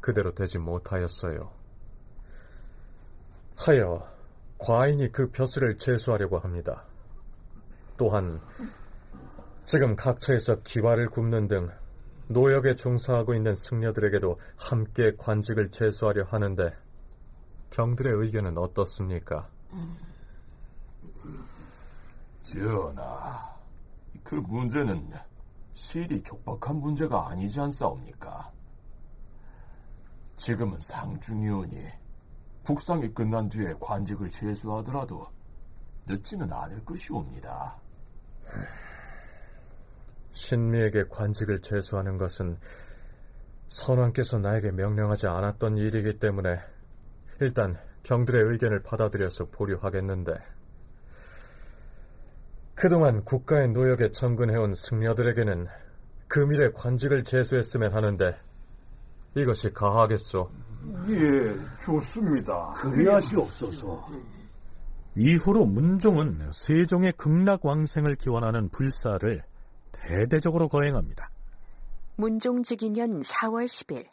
그대로 0.00 0.34
되지 0.34 0.58
못하였어요. 0.58 1.50
하여 3.56 4.08
과인이 4.58 5.10
그 5.10 5.30
벼슬을 5.30 5.78
제수하려고 5.78 6.38
합니다. 6.38 6.84
또한 7.96 8.40
지금 9.64 9.96
각처에서 9.96 10.62
기와를 10.62 11.08
굽는 11.08 11.48
등 11.48 11.68
노역에 12.28 12.76
종사하고 12.76 13.34
있는 13.34 13.54
승려들에게도 13.54 14.38
함께 14.56 15.16
관직을 15.16 15.70
제수하려 15.70 16.24
하는데 16.24 16.76
경들의 17.70 18.12
의견은 18.12 18.58
어떻습니까? 18.58 19.48
전하, 22.42 23.58
그 24.22 24.34
문제는 24.34 25.10
실이 25.72 26.22
촉박한 26.22 26.76
문제가 26.76 27.28
아니지 27.28 27.60
않사옵니까? 27.60 28.52
지금은 30.36 30.78
상중위원이 30.80 31.86
국상이 32.62 33.12
끝난 33.12 33.48
뒤에 33.48 33.74
관직을 33.80 34.30
제수하더라도 34.30 35.26
늦지는 36.06 36.52
않을 36.52 36.84
것이옵니다. 36.84 37.80
신미에게 40.38 41.06
관직을 41.10 41.60
제수하는 41.62 42.16
것은 42.16 42.58
선왕께서 43.66 44.38
나에게 44.38 44.70
명령하지 44.70 45.26
않았던 45.26 45.76
일이기 45.76 46.20
때문에 46.20 46.60
일단 47.40 47.76
경들의 48.04 48.44
의견을 48.44 48.82
받아들여서 48.84 49.46
보류하겠는데 49.46 50.34
그동안 52.76 53.24
국가의 53.24 53.70
노역에 53.70 54.12
청근해온 54.12 54.74
승려들에게는 54.76 55.66
금일의 56.28 56.72
관직을 56.72 57.24
제수했으면 57.24 57.92
하는데 57.92 58.38
이것이 59.34 59.72
가하겠소? 59.72 60.50
예, 61.08 61.82
좋습니다. 61.82 62.74
그리하시옵소서. 62.74 64.08
이후로 65.16 65.66
문종은 65.66 66.52
세종의 66.52 67.14
극락 67.16 67.66
왕생을 67.66 68.14
기원하는 68.14 68.68
불사를 68.68 69.42
대대적으로 70.06 70.68
거행합니다. 70.68 71.30
문종즉위년 72.16 73.20
4월 73.20 73.66
10일 73.66 74.08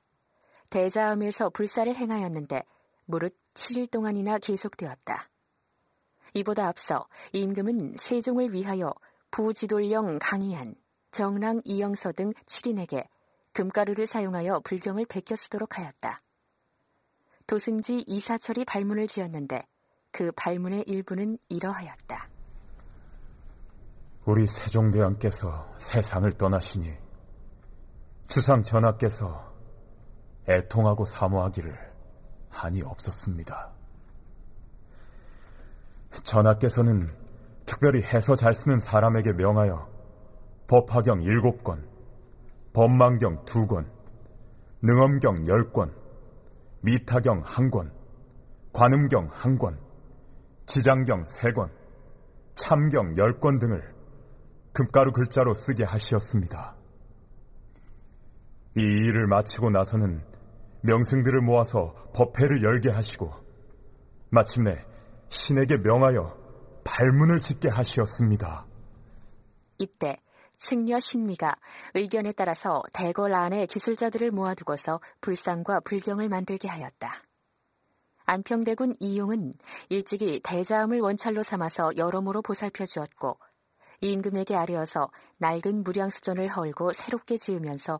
대자암에서 0.70 1.50
불사를 1.50 1.96
행하였는데 1.96 2.64
무릇 3.06 3.36
7일 3.54 3.90
동안이나 3.90 4.38
계속되었다. 4.38 5.30
이보다 6.34 6.68
앞서 6.68 7.04
임금은 7.34 7.96
세종을 7.98 8.54
위하여 8.54 8.94
부지돌령 9.32 10.20
강희한, 10.20 10.76
정랑 11.12 11.62
이영서 11.64 12.12
등 12.12 12.32
7인에게 12.46 13.08
금가루를 13.54 14.06
사용하여 14.06 14.60
불경을 14.66 15.06
베껴 15.06 15.36
쓰도록 15.36 15.78
하였다. 15.78 16.22
도승지 17.48 18.04
이사철이 18.06 18.66
발문을 18.66 19.08
지었는데 19.08 19.66
그 20.12 20.32
발문의 20.34 20.84
일부는 20.88 21.38
이러하였다. 21.48 22.35
우리 24.26 24.48
세종대왕께서 24.48 25.76
세상을 25.78 26.32
떠나시니 26.34 26.92
주상 28.28 28.64
전하께서 28.64 29.54
애통하고 30.50 31.06
사모하기를 31.06 31.78
한이 32.50 32.82
없었습니다. 32.82 33.72
전하께서는 36.24 37.14
특별히 37.68 38.02
해서 38.02 38.36
잘 38.36 38.56
쓰는 38.56 38.80
사람에게 38.80 39.34
명하여 39.34 39.88
법화경 40.68 41.20
7권, 41.20 41.84
법망경 42.74 43.46
2권, 43.46 43.86
능엄경 44.82 45.44
10권, 45.44 45.94
미타경 46.82 47.42
1권, 47.42 47.92
관음경 48.74 49.30
1권, 49.30 49.78
지장경 50.66 51.26
3권, 51.26 51.70
참경 52.56 53.14
10권 53.14 53.60
등을 53.60 53.95
금가루 54.76 55.14
글자로 55.14 55.54
쓰게 55.54 55.86
하시었습니다. 55.86 56.76
이 58.76 58.82
일을 58.82 59.26
마치고 59.26 59.70
나서는 59.70 60.22
명승들을 60.82 61.40
모아서 61.42 61.96
법회를 62.14 62.62
열게 62.62 62.90
하시고 62.90 63.32
마침내 64.30 64.86
신에게 65.30 65.78
명하여 65.78 66.38
발문을 66.84 67.40
짓게 67.40 67.70
하시었습니다. 67.70 68.66
이때 69.78 70.18
승려 70.60 71.00
신미가 71.00 71.56
의견에 71.94 72.34
따라서 72.34 72.84
대궐 72.92 73.34
안에 73.34 73.68
기술자들을 73.68 74.32
모아두고서 74.32 75.00
불상과 75.22 75.80
불경을 75.80 76.28
만들게 76.28 76.68
하였다. 76.68 77.22
안평대군 78.26 78.96
이용은 79.00 79.54
일찍이 79.88 80.42
대자음을 80.44 81.00
원찰로 81.00 81.44
삼아서 81.44 81.96
여러모로 81.96 82.42
보살펴 82.42 82.86
주었고 82.86 83.38
임금에게 84.02 84.56
아뢰어서 84.56 85.10
낡은 85.40 85.84
무량수전을 85.84 86.48
헐고 86.50 86.94
새롭게 86.94 87.38
지으면서 87.38 88.00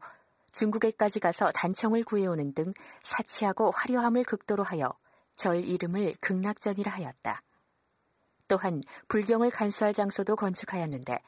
중국에까지 0.52 1.20
가서 1.20 1.52
단청을 1.52 2.04
구해오는 2.04 2.54
등 2.54 2.74
사치하고 3.04 3.72
화려함을 3.72 4.24
극도로 4.24 4.64
하여 4.64 4.94
절 5.36 5.64
이름을 5.64 6.16
극락전이라 6.22 6.92
하였다. 6.92 7.42
또한 8.48 8.82
불경을 9.08 9.50
간수할 9.50 9.94
장소도 9.94 10.36
건축하였는데 10.36 11.20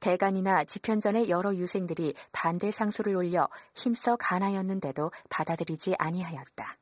대간이나 0.00 0.64
지편전의 0.64 1.30
여러 1.30 1.54
유생들이 1.54 2.14
반대 2.32 2.70
상소를 2.70 3.16
올려 3.16 3.48
힘써 3.74 4.16
간하였는데도 4.16 5.10
받아들이지 5.30 5.94
아니하였다. 5.98 6.76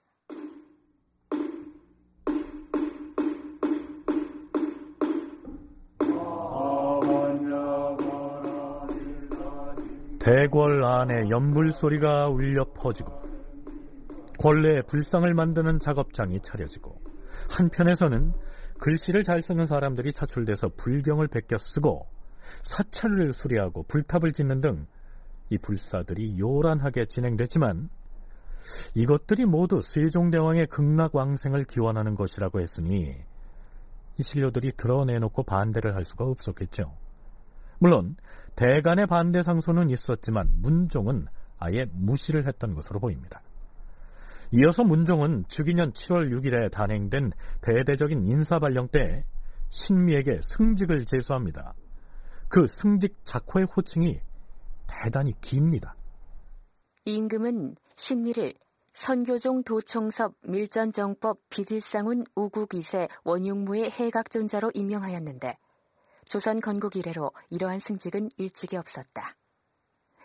대궐 10.22 10.84
안에 10.84 11.28
연불 11.30 11.72
소리가 11.72 12.28
울려 12.28 12.64
퍼지고 12.72 13.12
권례에 14.38 14.82
불상을 14.82 15.32
만드는 15.32 15.78
작업장이 15.78 16.40
차려지고 16.42 17.00
한편에서는 17.50 18.32
글씨를 18.78 19.24
잘 19.24 19.42
쓰는 19.42 19.66
사람들이 19.66 20.12
사출돼서 20.12 20.70
불경을 20.76 21.28
베껴 21.28 21.58
쓰고 21.58 22.06
사찰을 22.62 23.32
수리하고 23.32 23.84
불탑을 23.84 24.32
짓는 24.32 24.60
등 24.60 24.86
이 25.52 25.58
불사들이 25.58 26.38
요란하게 26.38 27.04
진행됐지만 27.06 27.90
이것들이 28.94 29.44
모두 29.44 29.82
세종대왕의 29.82 30.68
극락왕생을 30.68 31.64
기원하는 31.64 32.14
것이라고 32.14 32.60
했으니 32.60 33.14
이 34.16 34.22
신료들이 34.22 34.72
드러내놓고 34.78 35.42
반대를 35.42 35.94
할 35.94 36.06
수가 36.06 36.24
없었겠죠. 36.24 36.96
물론 37.82 38.14
대간의 38.54 39.08
반대 39.08 39.42
상소는 39.42 39.90
있었지만 39.90 40.48
문종은 40.58 41.26
아예 41.58 41.84
무시를 41.90 42.46
했던 42.46 42.76
것으로 42.76 43.00
보입니다. 43.00 43.42
이어서 44.52 44.84
문종은 44.84 45.46
주기년 45.48 45.90
7월 45.92 46.30
6일에 46.32 46.70
단행된 46.70 47.32
대대적인 47.60 48.24
인사발령 48.24 48.86
때 48.92 49.24
신미에게 49.70 50.38
승직을 50.42 51.06
제수합니다. 51.06 51.74
그 52.46 52.68
승직 52.68 53.16
작호의 53.24 53.66
호칭이 53.66 54.20
대단히 54.86 55.34
깁니다. 55.40 55.96
임금은 57.04 57.74
신미를 57.96 58.54
선교종 58.94 59.64
도총섭 59.64 60.34
밀전정법 60.46 61.40
비질상훈 61.48 62.26
우국이세 62.36 63.08
원용무의 63.24 63.90
해각존자로 63.90 64.70
임명하였는데 64.72 65.58
조선 66.32 66.62
건국 66.62 66.96
이래로 66.96 67.30
이러한 67.50 67.78
승직은 67.78 68.30
일찍이 68.38 68.78
없었다. 68.78 69.36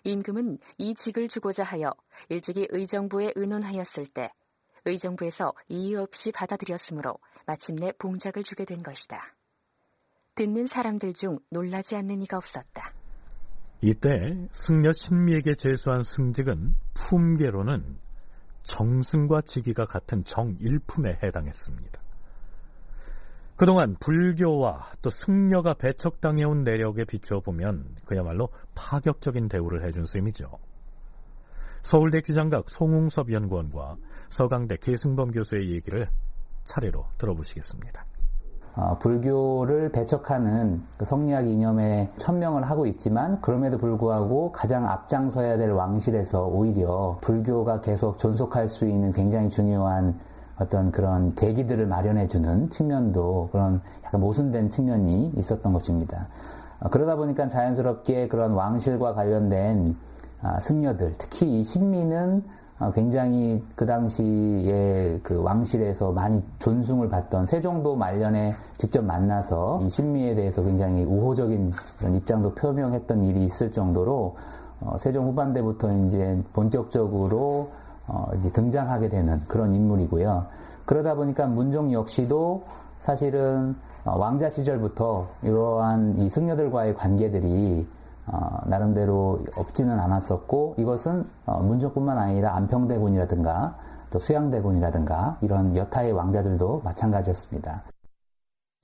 임금은 0.06 0.58
이 0.78 0.96
직을 0.96 1.28
주고자 1.28 1.66
하여 1.66 1.94
일찍이 2.30 2.66
의정부에 2.70 3.34
의논하였을 3.36 4.06
때 4.08 4.32
의정부에서 4.86 5.54
이의 5.68 5.96
없이 5.96 6.32
받아들였으므로 6.32 7.20
마침내 7.46 7.92
봉작을 7.92 8.44
주게 8.44 8.64
된 8.64 8.82
것이다. 8.82 9.36
듣는 10.36 10.66
사람들 10.66 11.12
중 11.12 11.40
놀라지 11.50 11.98
않는 11.98 12.22
이가 12.22 12.38
없었다. 12.38 12.94
이때 13.82 14.48
승려 14.54 14.94
신미에게 14.94 15.56
제수한 15.56 16.04
승직은 16.04 16.74
품계로는 16.94 18.00
정승과 18.64 19.42
직위가 19.42 19.86
같은 19.88 20.24
정일품에 20.24 21.20
해당했습니다. 21.22 22.07
그동안 23.58 23.96
불교와 24.00 24.86
또 25.02 25.10
승려가 25.10 25.74
배척당해온 25.74 26.64
내력에 26.64 27.06
비춰보면 27.06 27.86
그야말로 28.06 28.50
파격적인 28.76 29.50
대우를 29.50 29.84
해준 29.84 30.06
셈이죠. 30.06 30.52
서울대 31.82 32.22
규장각 32.22 32.70
송웅섭 32.70 33.32
연구원과 33.32 33.98
서강대 34.30 34.78
계승범 34.78 35.32
교수의 35.32 35.72
얘기를 35.72 36.08
차례로 36.66 37.06
들어보시겠습니다. 37.18 38.06
어, 38.76 38.96
불교를 39.00 39.92
배척하는 39.92 40.84
그 40.98 41.06
성리학 41.06 41.48
이념에 41.48 42.12
천명을 42.20 42.70
하고 42.70 42.86
있지만 42.86 43.42
그럼에도 43.42 43.80
불구하고 43.80 44.52
가장 44.52 44.88
앞장서야 44.88 45.58
될 45.58 45.72
왕실에서 45.72 46.46
오히려 46.46 47.18
불교가 47.22 47.82
계속 47.82 48.20
존속할 48.20 48.70
수 48.70 48.86
있는 48.86 49.12
굉장히 49.12 49.50
중요한 49.50 50.20
어떤 50.60 50.92
그런 50.92 51.34
계기들을 51.36 51.86
마련해주는 51.88 52.70
측면도 52.72 53.50
그런 53.52 53.82
약간 54.06 54.22
모순된 54.22 54.72
측면이 54.72 55.34
있었던 55.36 55.72
것입니다. 55.74 56.28
어, 56.80 56.90
그러다 56.90 57.16
보니까 57.16 57.48
자연스럽게 57.48 58.28
그런 58.28 58.54
왕실과 58.54 59.14
관련된 59.14 59.96
아, 60.42 60.60
승려들, 60.60 61.16
특히 61.18 61.60
이 61.60 61.64
신민은 61.64 62.44
어, 62.80 62.92
굉장히 62.92 63.64
그 63.76 63.88
당시에 63.88 65.20
그 65.24 65.42
왕실에서 65.42 66.12
많이 66.12 66.44
존중을 66.60 67.10
받던 67.10 67.48
세종도 67.48 67.96
말년에 67.96 68.56
직접 68.78 69.04
만나서 69.04 69.82
이 69.84 69.90
신미에 69.90 70.36
대해서 70.36 70.62
굉장히 70.62 71.04
우호적인 71.04 71.72
입장도 72.18 72.54
표명했던 72.54 73.24
일이 73.24 73.46
있을 73.46 73.72
정도로 73.72 74.36
어, 74.82 74.96
세종 75.00 75.26
후반대부터 75.26 75.92
이제 76.06 76.40
본격적으로 76.54 77.72
어, 78.08 78.30
이제 78.36 78.50
등장하게 78.52 79.10
되는 79.10 79.42
그런 79.48 79.74
인물이고요. 79.74 80.46
그러다 80.86 81.16
보니까 81.16 81.48
문종 81.48 81.92
역시도 81.92 82.64
사실은 83.00 83.76
왕자 84.06 84.50
시절부터 84.50 85.28
이러한 85.44 86.18
이 86.18 86.30
승려들과의 86.30 86.96
관계들이 86.96 87.88
어, 88.28 88.62
나름대로 88.66 89.40
없지는 89.58 90.00
않았었고 90.00 90.76
이것은 90.78 91.24
어, 91.46 91.60
문종뿐만 91.62 92.18
아니라 92.18 92.56
안평대군이라든가 92.56 93.76
또 94.10 94.20
수양대군이라든가 94.20 95.38
이런 95.42 95.76
여타의 95.76 96.12
왕자들도 96.12 96.82
마찬가지였습니다. 96.84 97.84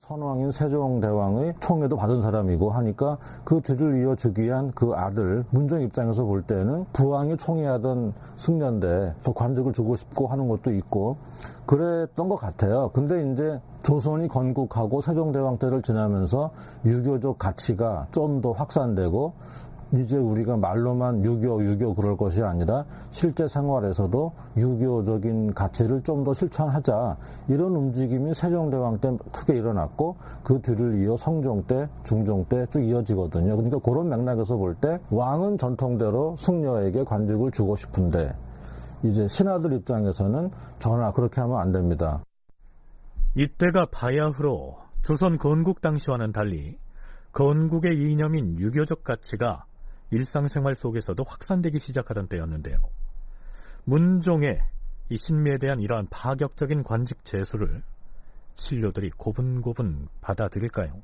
선왕인 0.06 0.52
세종대왕의 0.52 1.54
총애도 1.60 1.96
받은 1.96 2.20
사람이고 2.20 2.70
하니까 2.70 3.16
그 3.42 3.62
뒤를 3.62 4.02
이어주기 4.02 4.42
위한 4.42 4.70
그 4.74 4.92
아들 4.94 5.46
문종 5.48 5.80
입장에서 5.80 6.24
볼 6.24 6.42
때는 6.42 6.84
부왕이 6.92 7.38
총애하던 7.38 8.12
승려인데 8.36 9.14
더 9.22 9.32
관직을 9.32 9.72
주고 9.72 9.96
싶고 9.96 10.26
하는 10.26 10.48
것도 10.48 10.74
있고 10.74 11.16
그랬던 11.64 12.28
것 12.28 12.36
같아요. 12.36 12.90
근데 12.92 13.32
이제 13.32 13.58
조선이 13.82 14.28
건국하고 14.28 15.00
세종대왕 15.00 15.58
때를 15.58 15.80
지나면서 15.80 16.50
유교적 16.84 17.38
가치가 17.38 18.06
좀 18.10 18.34
더 18.42 18.52
확산되고 18.52 19.32
이제 20.00 20.16
우리가 20.16 20.56
말로만 20.56 21.24
유교, 21.24 21.62
유교 21.64 21.94
그럴 21.94 22.16
것이 22.16 22.42
아니라 22.42 22.84
실제 23.10 23.46
생활에서도 23.48 24.32
유교적인 24.56 25.54
가치를 25.54 26.02
좀 26.02 26.24
더 26.24 26.32
실천하자 26.32 27.16
이런 27.48 27.76
움직임이 27.76 28.32
세종대왕 28.34 28.98
때 28.98 29.16
크게 29.32 29.54
일어났고 29.54 30.16
그 30.42 30.60
뒤를 30.62 31.02
이어 31.02 31.16
성종 31.16 31.64
때, 31.66 31.88
중종 32.02 32.44
때 32.46 32.66
쭉 32.70 32.80
이어지거든요. 32.82 33.56
그러니까 33.56 33.78
그런 33.80 34.08
맥락에서 34.08 34.56
볼 34.56 34.74
때 34.76 34.98
왕은 35.10 35.58
전통대로 35.58 36.36
승려에게 36.38 37.04
관직을 37.04 37.50
주고 37.50 37.76
싶은데 37.76 38.34
이제 39.02 39.28
신하들 39.28 39.72
입장에서는 39.74 40.50
전하 40.78 41.12
그렇게 41.12 41.40
하면 41.42 41.58
안 41.58 41.72
됩니다. 41.72 42.22
이때가 43.34 43.86
바야흐로 43.92 44.76
조선 45.02 45.36
건국 45.38 45.80
당시와는 45.82 46.32
달리 46.32 46.78
건국의 47.32 48.00
이념인 48.00 48.58
유교적 48.58 49.04
가치가 49.04 49.66
일상생활 50.14 50.74
속에서도 50.74 51.22
확산되기 51.22 51.78
시작하던 51.78 52.28
때였는데요. 52.28 52.78
문종의 53.84 54.60
이 55.10 55.16
신미에 55.16 55.58
대한 55.58 55.80
이러한 55.80 56.06
파격적인 56.10 56.82
관직 56.84 57.24
제수를 57.24 57.82
신료들이 58.54 59.10
고분고분 59.16 60.08
받아들일까요? 60.20 61.02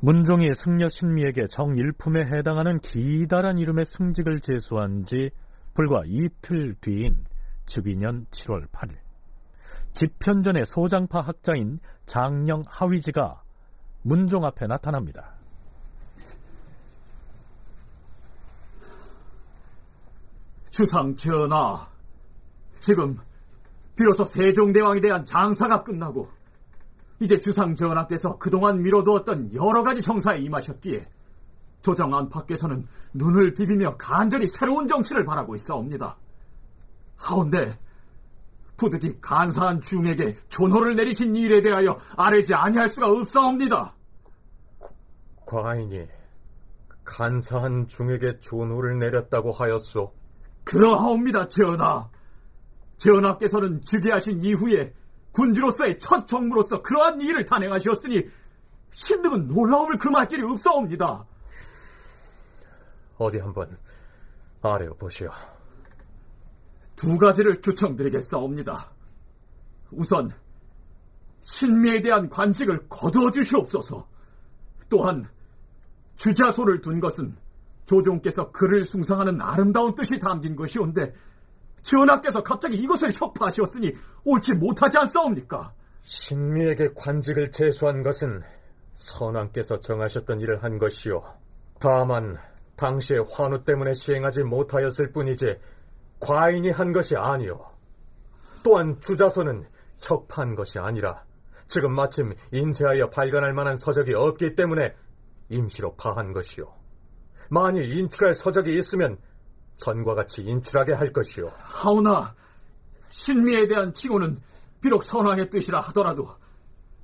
문종이 0.00 0.54
승려 0.54 0.88
신미에게 0.88 1.48
정일품에 1.48 2.24
해당하는 2.24 2.78
기다란 2.80 3.58
이름의 3.58 3.84
승직을 3.84 4.40
제수한 4.40 5.04
지 5.04 5.30
불과 5.74 6.02
이틀 6.06 6.74
뒤인 6.80 7.24
즉위년 7.68 8.26
7월 8.30 8.66
8일 8.70 8.96
집현전의 9.92 10.66
소장파 10.66 11.20
학자인 11.20 11.78
장령 12.06 12.64
하위지가 12.66 13.42
문종 14.02 14.44
앞에 14.44 14.66
나타납니다. 14.66 15.34
주상 20.70 21.14
전하, 21.16 21.88
지금 22.78 23.18
비로소 23.96 24.24
세종대왕에 24.24 25.00
대한 25.00 25.24
장사가 25.24 25.82
끝나고 25.82 26.28
이제 27.20 27.38
주상 27.40 27.74
전하께서 27.74 28.38
그동안 28.38 28.82
미뤄두었던 28.82 29.54
여러 29.54 29.82
가지 29.82 30.00
정사에 30.00 30.38
임하셨기에 30.38 31.08
조정 31.82 32.14
안팎에서는 32.14 32.86
눈을 33.14 33.54
비비며 33.54 33.96
간절히 33.96 34.46
새로운 34.46 34.86
정치를 34.86 35.24
바라고 35.24 35.56
있사옵니다. 35.56 36.16
하온데 37.18 37.78
부득이 38.76 39.20
간사한 39.20 39.80
중에게 39.80 40.38
존호를 40.48 40.96
내리신 40.96 41.36
일에 41.36 41.60
대하여 41.60 41.98
아뢰지 42.16 42.54
아니할 42.54 42.88
수가 42.88 43.10
없사옵니다. 43.10 43.94
과인이 45.44 46.06
간사한 47.04 47.88
중에게 47.88 48.40
존호를 48.40 48.98
내렸다고 48.98 49.52
하였소. 49.52 50.14
그러하옵니다, 50.64 51.48
전하. 51.48 52.08
전하께서는 52.98 53.80
즉위하신 53.80 54.44
이후에 54.44 54.94
군주로서의 55.32 55.98
첫 55.98 56.26
정무로서 56.26 56.82
그러한 56.82 57.20
일을 57.20 57.44
단행하셨으니 57.44 58.26
신등은 58.90 59.48
놀라움을 59.48 59.98
금할 59.98 60.28
길이 60.28 60.42
없사옵니다. 60.42 61.24
어디 63.16 63.38
한번 63.38 63.76
아뢰어 64.62 64.94
보시오. 64.94 65.30
두 66.98 67.16
가지를 67.16 67.62
추천드리겠사옵니다. 67.62 68.90
우선 69.92 70.32
신미에 71.42 72.02
대한 72.02 72.28
관직을 72.28 72.88
거두어 72.88 73.30
주시옵소서. 73.30 74.06
또한 74.88 75.24
주자소를 76.16 76.80
둔 76.80 76.98
것은 76.98 77.36
조종께서 77.84 78.50
그를 78.50 78.84
숭상하는 78.84 79.40
아름다운 79.40 79.94
뜻이 79.94 80.18
담긴 80.18 80.56
것이온데 80.56 81.14
전하께서 81.82 82.42
갑자기 82.42 82.76
이것을 82.76 83.12
협파하셨으니 83.12 83.94
옳지 84.24 84.54
못하지 84.54 84.98
않사옵니까? 84.98 85.72
신미에게 86.02 86.94
관직을 86.96 87.52
제수한 87.52 88.02
것은 88.02 88.42
선왕께서 88.96 89.78
정하셨던 89.78 90.40
일을 90.40 90.64
한 90.64 90.78
것이요. 90.78 91.22
다만 91.78 92.36
당시의 92.74 93.24
환우 93.30 93.62
때문에 93.62 93.94
시행하지 93.94 94.42
못하였을 94.42 95.12
뿐이지 95.12 95.58
과인이 96.20 96.70
한 96.70 96.92
것이 96.92 97.16
아니오. 97.16 97.64
또한 98.62 99.00
주자서는 99.00 99.66
척파한 99.98 100.54
것이 100.54 100.78
아니라 100.78 101.24
지금 101.66 101.92
마침 101.92 102.34
인쇄하여 102.52 103.10
발간할 103.10 103.52
만한 103.52 103.76
서적이 103.76 104.14
없기 104.14 104.54
때문에 104.54 104.94
임시로 105.48 105.94
파한 105.96 106.32
것이요. 106.32 106.72
만일 107.50 107.90
인출할 107.90 108.34
서적이 108.34 108.78
있으면 108.78 109.18
전과 109.76 110.14
같이 110.14 110.42
인출하게 110.42 110.92
할 110.92 111.12
것이요. 111.12 111.52
하오나 111.56 112.34
신미에 113.08 113.66
대한 113.66 113.92
칭호는 113.92 114.40
비록 114.80 115.02
선왕의 115.02 115.50
뜻이라 115.50 115.80
하더라도 115.80 116.28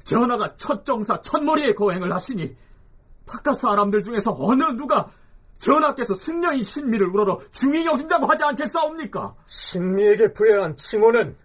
전하가 0.02 0.56
첫 0.56 0.84
정사 0.84 1.20
첫머리에 1.20 1.74
거행을 1.74 2.12
하시니 2.12 2.54
바깥 3.26 3.56
사람들 3.56 4.02
중에서 4.02 4.36
어느 4.38 4.62
누가 4.76 5.08
전하께서 5.64 6.12
승려인 6.14 6.62
신미를 6.62 7.06
우러러 7.06 7.40
중히 7.50 7.86
여긴다고 7.86 8.26
하지 8.26 8.44
않겠사옵니까? 8.44 9.34
신미에게 9.46 10.34
부여한 10.34 10.76
칭호는 10.76 11.36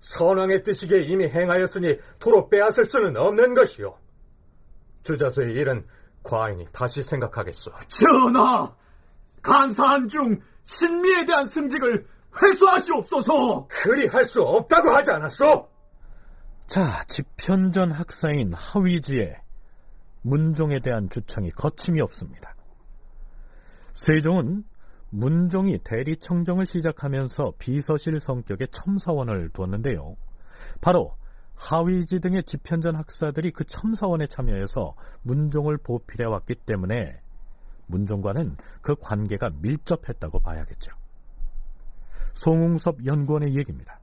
선왕의 0.00 0.62
뜻이기에 0.62 1.02
이미 1.02 1.26
행하였으니 1.26 1.98
도로 2.18 2.48
빼앗을 2.48 2.86
수는 2.86 3.16
없는 3.18 3.54
것이요. 3.54 3.94
주자소의 5.02 5.52
일은 5.52 5.86
과인이 6.22 6.66
다시 6.72 7.02
생각하겠소. 7.02 7.70
전하! 7.88 8.74
간사한 9.42 10.08
중 10.08 10.40
신미에 10.64 11.26
대한 11.26 11.46
승직을 11.46 12.06
회수하시옵소서! 12.40 13.68
그리 13.68 14.06
할 14.06 14.24
수 14.24 14.42
없다고 14.42 14.88
하지 14.90 15.10
않았소? 15.10 15.68
자, 16.66 17.04
집현전 17.06 17.92
학사인 17.92 18.54
하위지의 18.54 19.36
문종에 20.22 20.80
대한 20.80 21.08
주청이 21.10 21.50
거침이 21.50 22.00
없습니다. 22.00 22.55
세종은 23.96 24.62
문종이 25.08 25.78
대리청정을 25.78 26.66
시작하면서 26.66 27.54
비서실 27.58 28.20
성격의 28.20 28.68
첨사원을 28.70 29.48
두었는데요. 29.54 30.16
바로 30.82 31.12
하위지 31.56 32.20
등의 32.20 32.44
집현전 32.44 32.94
학사들이 32.94 33.52
그 33.52 33.64
첨사원에 33.64 34.26
참여해서 34.26 34.94
문종을 35.22 35.78
보필해 35.78 36.26
왔기 36.26 36.56
때문에 36.66 37.20
문종과는 37.86 38.58
그 38.82 38.96
관계가 38.96 39.52
밀접했다고 39.62 40.40
봐야겠죠. 40.40 40.92
송웅섭 42.34 43.06
연구원의 43.06 43.56
얘기입니다. 43.56 43.98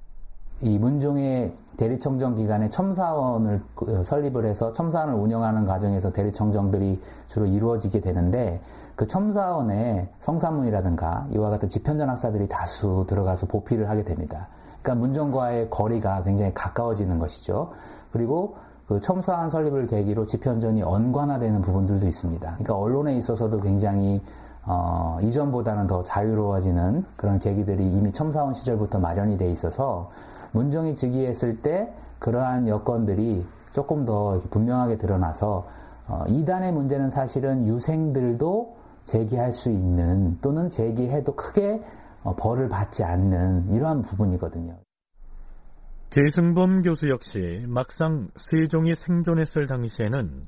이 0.61 0.79
문종의 0.79 1.55
대리청정 1.77 2.35
기관에 2.35 2.69
첨사원을 2.71 3.61
그, 3.75 4.03
설립을 4.03 4.47
해서 4.47 4.73
첨사원을 4.73 5.13
운영하는 5.13 5.65
과정에서 5.65 6.11
대리청정들이 6.11 6.99
주로 7.27 7.45
이루어지게 7.45 7.99
되는데 7.99 8.59
그 8.95 9.07
첨사원에 9.07 10.09
성사문이라든가 10.19 11.27
이와 11.31 11.49
같은 11.49 11.69
집현전 11.69 12.09
학사들이 12.09 12.47
다수 12.47 13.05
들어가서 13.07 13.47
보필을 13.47 13.89
하게 13.89 14.03
됩니다. 14.03 14.47
그러니까 14.81 15.05
문종과의 15.05 15.69
거리가 15.69 16.23
굉장히 16.23 16.53
가까워지는 16.53 17.17
것이죠. 17.17 17.71
그리고 18.11 18.55
그 18.87 18.99
첨사원 18.99 19.49
설립을 19.49 19.87
계기로 19.87 20.27
집현전이 20.27 20.83
언관화되는 20.83 21.61
부분들도 21.61 22.05
있습니다. 22.05 22.47
그러니까 22.47 22.75
언론에 22.75 23.15
있어서도 23.17 23.61
굉장히 23.61 24.21
어, 24.65 25.17
이전보다는 25.21 25.87
더 25.87 26.03
자유로워지는 26.03 27.05
그런 27.17 27.39
계기들이 27.39 27.85
이미 27.85 28.11
첨사원 28.11 28.53
시절부터 28.53 28.99
마련이 28.99 29.37
돼 29.37 29.51
있어서 29.51 30.11
문종이 30.51 30.95
즉위했을 30.95 31.61
때 31.61 31.91
그러한 32.19 32.67
여건들이 32.67 33.45
조금 33.71 34.05
더 34.05 34.39
분명하게 34.51 34.97
드러나서 34.97 35.65
어, 36.07 36.23
이단의 36.27 36.71
문제는 36.73 37.09
사실은 37.09 37.67
유생들도 37.67 38.82
제기할 39.05 39.51
수 39.51 39.69
있는 39.69 40.39
또는 40.41 40.69
제기해도 40.69 41.35
크게 41.35 41.83
어, 42.23 42.35
벌을 42.35 42.69
받지 42.69 43.03
않는 43.03 43.73
이러한 43.73 44.01
부분이거든요. 44.01 44.79
계승범 46.09 46.83
교수 46.83 47.09
역시 47.09 47.65
막상 47.67 48.29
세종이 48.35 48.95
생존했을 48.95 49.65
당시에는 49.67 50.45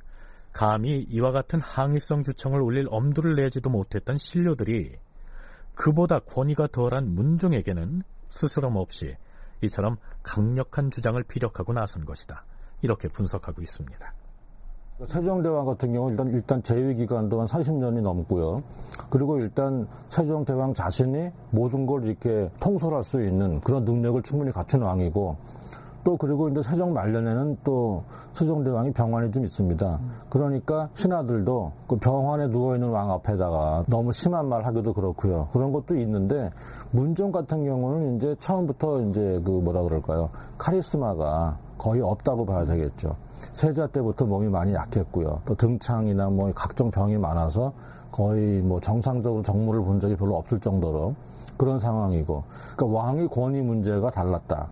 감히 0.54 1.02
이와 1.10 1.32
같은 1.32 1.60
항의성 1.60 2.24
주청을 2.24 2.62
올릴 2.62 2.88
엄두를 2.90 3.36
내지도 3.36 3.70
못했던 3.70 4.18
신료들이 4.18 4.96
그보다 5.74 6.20
권위가 6.20 6.68
덜한 6.68 7.14
문종에게는 7.14 8.04
스스럼 8.30 8.78
없이 8.78 9.16
이처럼 9.62 9.98
강력한 10.24 10.92
주장을 10.92 11.22
피력하고 11.24 11.74
나선 11.74 12.06
것이다. 12.06 12.46
이렇게 12.82 13.08
분석하고 13.08 13.62
있습니다. 13.62 14.14
세종대왕 15.04 15.66
같은 15.66 15.92
경우 15.92 16.10
일단 16.10 16.28
일단 16.28 16.64
재위 16.64 16.96
기간도 16.96 17.42
한 17.42 17.48
40년이 17.48 18.02
넘고요. 18.02 18.64
그리고 19.10 19.38
일단 19.38 19.88
세종대왕 20.08 20.74
자신이 20.74 21.32
모든 21.52 21.86
걸 21.86 22.06
이렇게 22.06 22.50
통솔할 22.62 23.04
수 23.04 23.22
있는 23.22 23.60
그런 23.60 23.84
능력을 23.84 24.22
충분히 24.24 24.52
갖춘 24.52 24.84
왕이고 24.84 25.36
또 26.06 26.16
그리고 26.16 26.48
이제 26.48 26.62
세종 26.62 26.94
말년에는 26.94 27.58
또 27.66 28.04
세종대왕이 28.34 28.94
병환이 28.94 29.32
좀 29.32 29.44
있습니다. 29.44 30.00
그러니까 30.30 30.88
신하들도 30.94 31.72
그 31.90 31.98
병환에 31.98 32.48
누워 32.48 32.76
있는 32.76 32.90
왕 32.90 33.12
앞에다가 33.12 33.84
너무 33.88 34.14
심한 34.14 34.48
말 34.48 34.66
하기도 34.66 34.94
그렇고요. 34.94 35.50
그런 35.52 35.74
것도 35.74 35.98
있는데 35.98 36.52
문종 36.92 37.34
같은 37.34 37.66
경우는 37.66 38.16
이제 38.16 38.36
처음부터 38.40 39.02
이제 39.02 39.42
그 39.44 39.52
뭐라 39.52 39.82
그럴까요? 39.82 40.30
카리스마가 40.58 41.58
거의 41.78 42.02
없다고 42.02 42.46
봐야 42.46 42.66
되겠죠. 42.66 43.16
세자 43.54 43.88
때부터 43.88 44.26
몸이 44.26 44.50
많이 44.50 44.74
약했고요. 44.74 45.42
또 45.46 45.56
등창이나 45.56 46.30
뭐 46.30 46.52
각종 46.54 46.90
병이 46.90 47.18
많아서 47.18 47.74
거의 48.12 48.62
뭐 48.62 48.80
정상적으로 48.80 49.42
정무를 49.42 49.82
본 49.84 50.00
적이 50.00 50.16
별로 50.16 50.36
없을 50.38 50.60
정도로 50.60 51.16
그런 51.58 51.80
상황이고, 51.80 52.44
그러니까 52.76 53.00
왕의 53.00 53.28
권위 53.30 53.62
문제가 53.62 54.10
달랐다. 54.12 54.72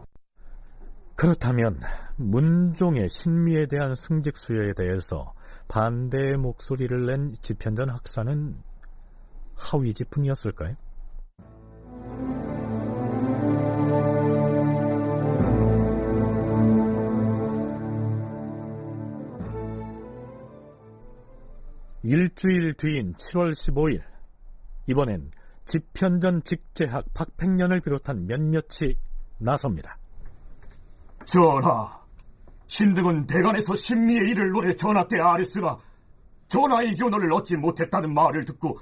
그렇다면 1.16 1.80
문종의 2.16 3.10
신미에 3.10 3.68
대한 3.68 3.96
승직 3.96 4.38
수여에 4.38 4.74
대해서 4.74 5.34
반대의 5.68 6.38
목소리를 6.38 7.06
낸 7.06 7.34
집현전 7.42 7.90
학사는 7.90 8.56
하위지뿐이었을까요? 9.56 10.76
일주일 22.04 22.74
뒤인 22.74 23.14
7월 23.14 23.52
15일 23.54 24.04
이번엔 24.88 25.32
집현전 25.66 26.44
직제학 26.44 27.06
박팽년을 27.14 27.80
비롯한 27.80 28.28
몇몇이 28.28 28.96
나섭니다. 29.38 29.98
전하, 31.26 31.98
신등은 32.68 33.28
대관에서 33.28 33.74
신미의 33.74 34.32
일을 34.32 34.50
노래 34.52 34.76
전하께 34.76 35.20
아뢰으나 35.20 35.78
전하의 36.50 36.96
견호를 36.96 37.32
얻지 37.32 37.56
못했다는 37.56 38.14
말을 38.14 38.44
듣고 38.46 38.78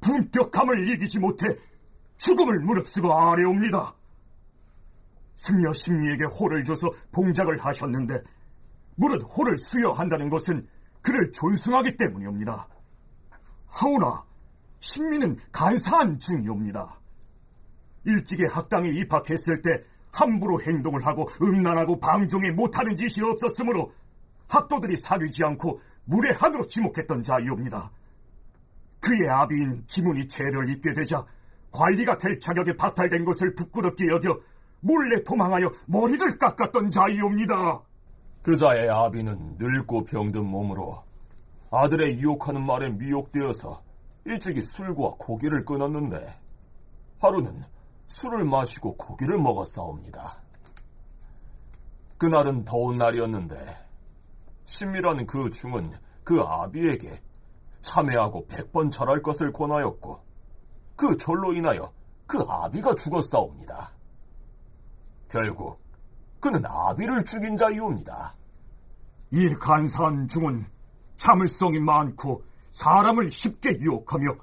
분격함을 0.00 0.88
이기지 0.88 1.18
못해 1.18 1.48
죽음을 2.16 2.60
무릅쓰고 2.60 3.12
아뢰옵니다. 3.12 3.94
승려 5.36 5.74
신미에게 5.74 6.24
호를 6.24 6.64
줘서 6.64 6.90
봉작을 7.12 7.58
하셨는데 7.58 8.22
무릇 8.94 9.22
호를 9.22 9.58
수여한다는 9.58 10.30
것은 10.30 10.66
그를 11.02 11.32
존승하기 11.32 11.96
때문이옵니다. 11.96 12.68
하오나 13.66 14.24
신미는 14.78 15.36
간사한 15.50 16.18
중이옵니다. 16.18 16.98
일찍이 18.04 18.44
학당에 18.44 18.88
입학했을 18.88 19.62
때 19.62 19.80
함부로 20.12 20.60
행동을 20.60 21.04
하고 21.06 21.28
음란하고 21.40 21.98
방종에 22.00 22.50
못하는 22.50 22.96
짓이 22.96 23.24
없었으므로 23.26 23.92
학도들이 24.48 24.96
사귀지 24.96 25.44
않고 25.44 25.80
무례한으로 26.04 26.66
지목했던 26.66 27.22
자이옵니다. 27.22 27.90
그의 29.00 29.28
아비인 29.28 29.84
기문이 29.86 30.28
죄를 30.28 30.68
입게 30.70 30.92
되자 30.92 31.24
관리가 31.70 32.18
될 32.18 32.38
자격에 32.38 32.76
박탈된 32.76 33.24
것을 33.24 33.54
부끄럽게 33.54 34.08
여겨 34.08 34.40
몰래 34.80 35.22
도망하여 35.22 35.72
머리를 35.86 36.38
깎았던 36.38 36.90
자이옵니다. 36.90 37.82
그 38.42 38.56
자의 38.56 38.90
아비는 38.90 39.56
늙고 39.58 40.04
병든 40.04 40.44
몸으로 40.44 41.02
아들의 41.70 42.18
유혹하는 42.18 42.64
말에 42.64 42.90
미혹되어서 42.90 43.82
일찍이 44.24 44.62
술과 44.62 45.12
고기를 45.18 45.64
끊었는데 45.64 46.28
하루는 47.20 47.64
술을 48.08 48.44
마시고 48.44 48.96
고기를 48.96 49.38
먹었사옵니다. 49.38 50.42
그날은 52.18 52.64
더운 52.64 52.98
날이었는데 52.98 53.56
신미라는 54.64 55.26
그 55.26 55.50
중은 55.50 55.92
그 56.24 56.40
아비에게 56.40 57.20
참회하고 57.80 58.46
백번 58.46 58.90
절할 58.90 59.22
것을 59.22 59.52
권하였고 59.52 60.20
그 60.96 61.16
절로 61.16 61.52
인하여 61.52 61.92
그 62.26 62.38
아비가 62.48 62.94
죽었사옵니다. 62.94 63.92
결국 65.28 65.81
그는 66.42 66.66
아비를 66.66 67.24
죽인 67.24 67.56
자이옵니다. 67.56 68.34
이 69.30 69.48
간사한 69.54 70.26
중은 70.26 70.66
참을성이 71.14 71.78
많고 71.78 72.42
사람을 72.70 73.30
쉽게 73.30 73.78
유혹하며 73.78 74.34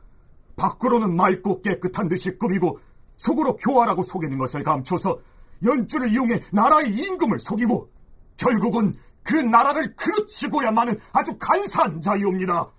밖으로는 0.56 1.14
맑고 1.18 1.62
깨끗한 1.62 2.08
듯이 2.08 2.38
꾸미고 2.38 2.80
속으로 3.18 3.58
교활하고 3.58 4.02
속이는 4.02 4.38
것을 4.38 4.64
감춰서 4.64 5.20
연주를 5.66 6.10
이용해 6.14 6.40
나라의 6.54 6.90
임금을 6.90 7.38
속이고 7.38 7.92
결국은 8.38 8.98
그 9.22 9.36
나라를 9.36 9.94
그르치고야만은 9.98 10.98
아주 11.12 11.38
간사한 11.38 12.00
자이옵니다. 12.00 12.72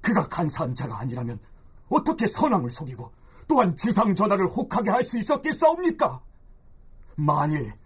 그가 0.00 0.28
간사한 0.28 0.76
자가 0.76 1.00
아니라면 1.00 1.40
어떻게 1.88 2.26
선왕을 2.26 2.70
속이고 2.70 3.10
또한 3.48 3.74
주상 3.74 4.14
전하를 4.14 4.46
혹하게 4.46 4.90
할 4.90 5.02
수 5.02 5.18
있었겠사옵니까? 5.18 6.20
만일 7.16 7.81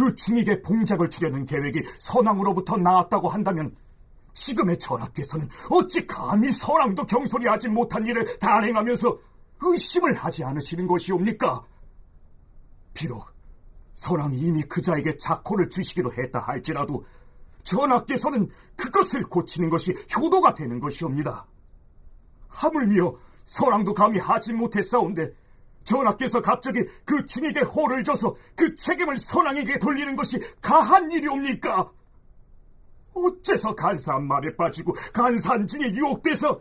그 0.00 0.16
중익의 0.16 0.62
봉작을 0.62 1.10
주려는 1.10 1.44
계획이 1.44 1.82
선왕으로부터 1.98 2.78
나왔다고 2.78 3.28
한다면 3.28 3.76
지금의 4.32 4.78
전하께서는 4.78 5.46
어찌 5.68 6.06
감히 6.06 6.50
선왕도 6.50 7.04
경솔히 7.04 7.46
하지 7.46 7.68
못한 7.68 8.06
일을 8.06 8.38
단행하면서 8.38 9.18
의심을 9.60 10.14
하지 10.14 10.42
않으시는 10.42 10.86
것이옵니까? 10.86 11.62
비록 12.94 13.26
선왕이 13.92 14.38
이미 14.38 14.62
그자에게 14.62 15.18
자코를 15.18 15.68
주시기로 15.68 16.14
했다 16.14 16.38
할지라도 16.38 17.04
전하께서는 17.62 18.48
그것을 18.76 19.24
고치는 19.24 19.68
것이 19.68 19.94
효도가 20.16 20.54
되는 20.54 20.80
것이옵니다. 20.80 21.46
하물며 22.48 23.16
선왕도 23.44 23.92
감히 23.92 24.18
하지 24.18 24.54
못했사온데 24.54 25.34
전하께서 25.84 26.40
갑자기 26.40 26.84
그 27.04 27.24
중에게 27.26 27.60
호를 27.60 28.04
줘서 28.04 28.34
그 28.54 28.74
책임을 28.74 29.18
선왕에게 29.18 29.78
돌리는 29.78 30.14
것이 30.16 30.40
가한 30.60 31.10
일이옵니까? 31.10 31.90
어째서 33.14 33.74
간사한 33.74 34.26
말에 34.26 34.54
빠지고 34.56 34.92
간사한 35.12 35.66
중에 35.66 35.92
유혹돼서 35.92 36.60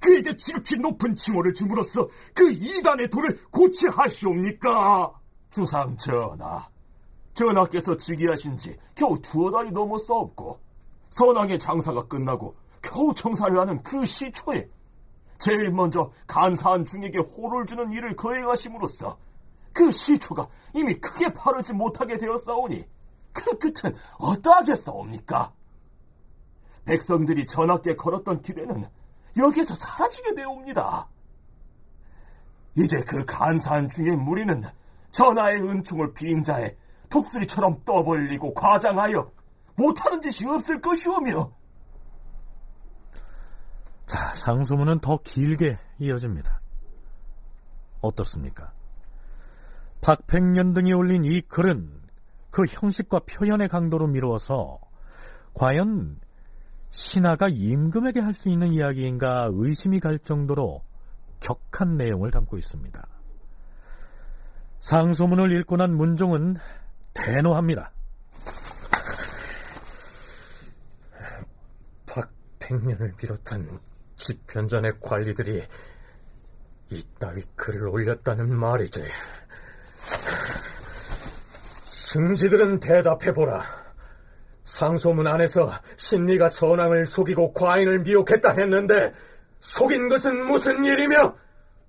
그에게 0.00 0.34
지극히 0.34 0.76
높은 0.76 1.14
칭호를 1.14 1.52
줌으로써 1.52 2.08
그 2.34 2.50
이단의 2.50 3.10
도를 3.10 3.38
고치하시옵니까? 3.50 5.12
주상 5.50 5.96
전하, 5.96 6.66
전하께서 7.34 7.96
즉위하신 7.96 8.56
지 8.56 8.76
겨우 8.94 9.20
두어 9.20 9.50
달이 9.50 9.72
넘었사옵고 9.72 10.58
선왕의 11.10 11.58
장사가 11.58 12.06
끝나고 12.06 12.54
겨우 12.80 13.12
청사를 13.12 13.58
하는 13.58 13.78
그 13.82 14.06
시초에 14.06 14.68
제일 15.40 15.70
먼저 15.72 16.12
간사한 16.26 16.84
중에게 16.84 17.18
호를 17.18 17.66
주는 17.66 17.90
일을 17.90 18.14
거행하심으로써 18.14 19.18
그 19.72 19.90
시초가 19.90 20.46
이미 20.74 20.94
크게 20.94 21.32
바르지 21.32 21.72
못하게 21.72 22.18
되었사오니 22.18 22.84
그 23.32 23.58
끝은 23.58 23.96
어떠하겠사옵니까? 24.18 25.52
백성들이 26.84 27.46
전하께 27.46 27.96
걸었던 27.96 28.42
기대는 28.42 28.84
여기에서 29.36 29.74
사라지게 29.74 30.34
되옵니다. 30.34 31.08
이제 32.76 33.00
그 33.00 33.24
간사한 33.24 33.88
중의 33.88 34.16
무리는 34.16 34.62
전하의 35.10 35.62
은총을 35.62 36.12
빙자해 36.12 36.76
독수리처럼 37.08 37.82
떠벌리고 37.84 38.54
과장하여 38.54 39.30
못하는 39.76 40.20
짓이 40.20 40.48
없을 40.50 40.80
것이오며 40.80 41.50
자, 44.10 44.34
상소문은 44.34 44.98
더 44.98 45.20
길게 45.22 45.78
이어집니다. 46.00 46.60
어떻습니까? 48.00 48.72
박백년 50.00 50.72
등이 50.72 50.92
올린 50.92 51.24
이 51.24 51.40
글은 51.42 52.00
그 52.50 52.64
형식과 52.64 53.20
표현의 53.20 53.68
강도로 53.68 54.08
미루어서 54.08 54.80
과연 55.54 56.18
신하가 56.88 57.50
임금에게 57.50 58.18
할 58.18 58.34
수 58.34 58.48
있는 58.48 58.72
이야기인가 58.72 59.50
의심이 59.52 60.00
갈 60.00 60.18
정도로 60.18 60.82
격한 61.38 61.96
내용을 61.96 62.32
담고 62.32 62.58
있습니다. 62.58 63.06
상소문을 64.80 65.52
읽고 65.60 65.76
난 65.76 65.94
문종은 65.94 66.56
대노합니다. 67.14 67.92
박백년을 72.06 73.12
비롯한 73.16 73.68
집현전의 74.20 75.00
관리들이 75.00 75.66
이따위 76.90 77.42
글을 77.56 77.88
올렸다는 77.88 78.54
말이지. 78.54 79.04
승지들은 81.82 82.80
대답해보라. 82.80 83.64
상소문 84.64 85.26
안에서 85.26 85.72
신리가 85.96 86.48
선왕을 86.48 87.06
속이고 87.06 87.54
과인을 87.54 88.00
미혹했다 88.00 88.52
했는데 88.52 89.12
속인 89.60 90.08
것은 90.08 90.46
무슨 90.46 90.84
일이며 90.84 91.34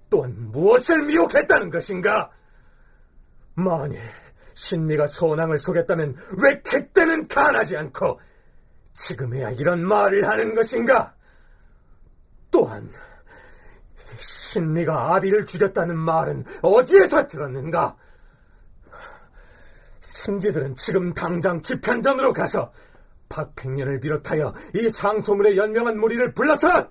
또한 0.10 0.34
무엇을 0.52 1.04
미혹했다는 1.04 1.70
것인가? 1.70 2.32
만일 3.56 4.00
신미가 4.54 5.08
선왕을 5.08 5.58
속였다면 5.58 6.16
왜 6.38 6.62
그때는 6.62 7.28
간하지 7.28 7.78
않고 7.78 8.20
지금에야 8.94 9.52
이런 9.52 9.84
말을 9.86 10.28
하는 10.28 10.56
것인가? 10.56 11.16
또한 12.52 12.89
신미가 14.20 15.16
아비를 15.16 15.45
죽였다는 15.45 15.97
말은 15.97 16.45
어디에서 16.62 17.28
들었는가? 17.28 17.95
승지들은 20.02 20.76
지금 20.76 21.14
당장 21.14 21.62
집현전으로 21.62 22.34
가서 22.34 22.72
박백년을 23.30 23.99
비롯하여 23.99 24.54
이 24.76 24.89
상소문에 24.89 25.56
연명한 25.56 25.97
무리를 25.99 26.34
불러서 26.34 26.89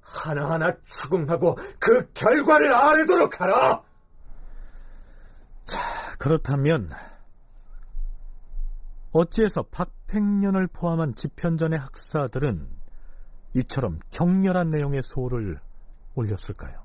하나하나 0.00 0.76
추궁하고 0.82 1.56
그 1.78 2.10
결과를 2.12 2.72
아뢰도록 2.72 3.40
하라. 3.40 3.82
자, 5.64 5.78
그렇다면 6.18 6.90
어찌해서 9.12 9.62
박백년을 9.64 10.66
포함한 10.68 11.14
집현전의 11.14 11.78
학사들은 11.78 12.81
이처럼 13.54 14.00
격렬한 14.10 14.70
내용의 14.70 15.02
소를 15.02 15.58
올렸을까요? 16.14 16.82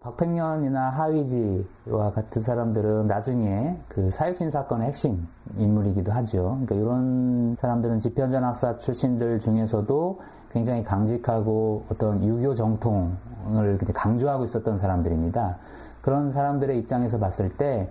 박팽년이나 0.00 0.90
하위지와 0.90 2.12
같은 2.14 2.40
사람들은 2.40 3.08
나중에 3.08 3.76
그 3.88 4.10
사육신 4.12 4.48
사건의 4.50 4.88
핵심 4.88 5.26
인물이기도 5.56 6.12
하죠. 6.12 6.60
그러니까 6.64 6.74
이런 6.76 7.56
사람들은 7.56 7.98
집현전 7.98 8.44
학사 8.44 8.78
출신들 8.78 9.40
중에서도 9.40 10.20
굉장히 10.52 10.84
강직하고 10.84 11.84
어떤 11.90 12.24
유교 12.24 12.54
정통을 12.54 13.78
강조하고 13.92 14.44
있었던 14.44 14.78
사람들입니다. 14.78 15.58
그런 16.00 16.30
사람들의 16.30 16.78
입장에서 16.78 17.18
봤을 17.18 17.50
때 17.50 17.90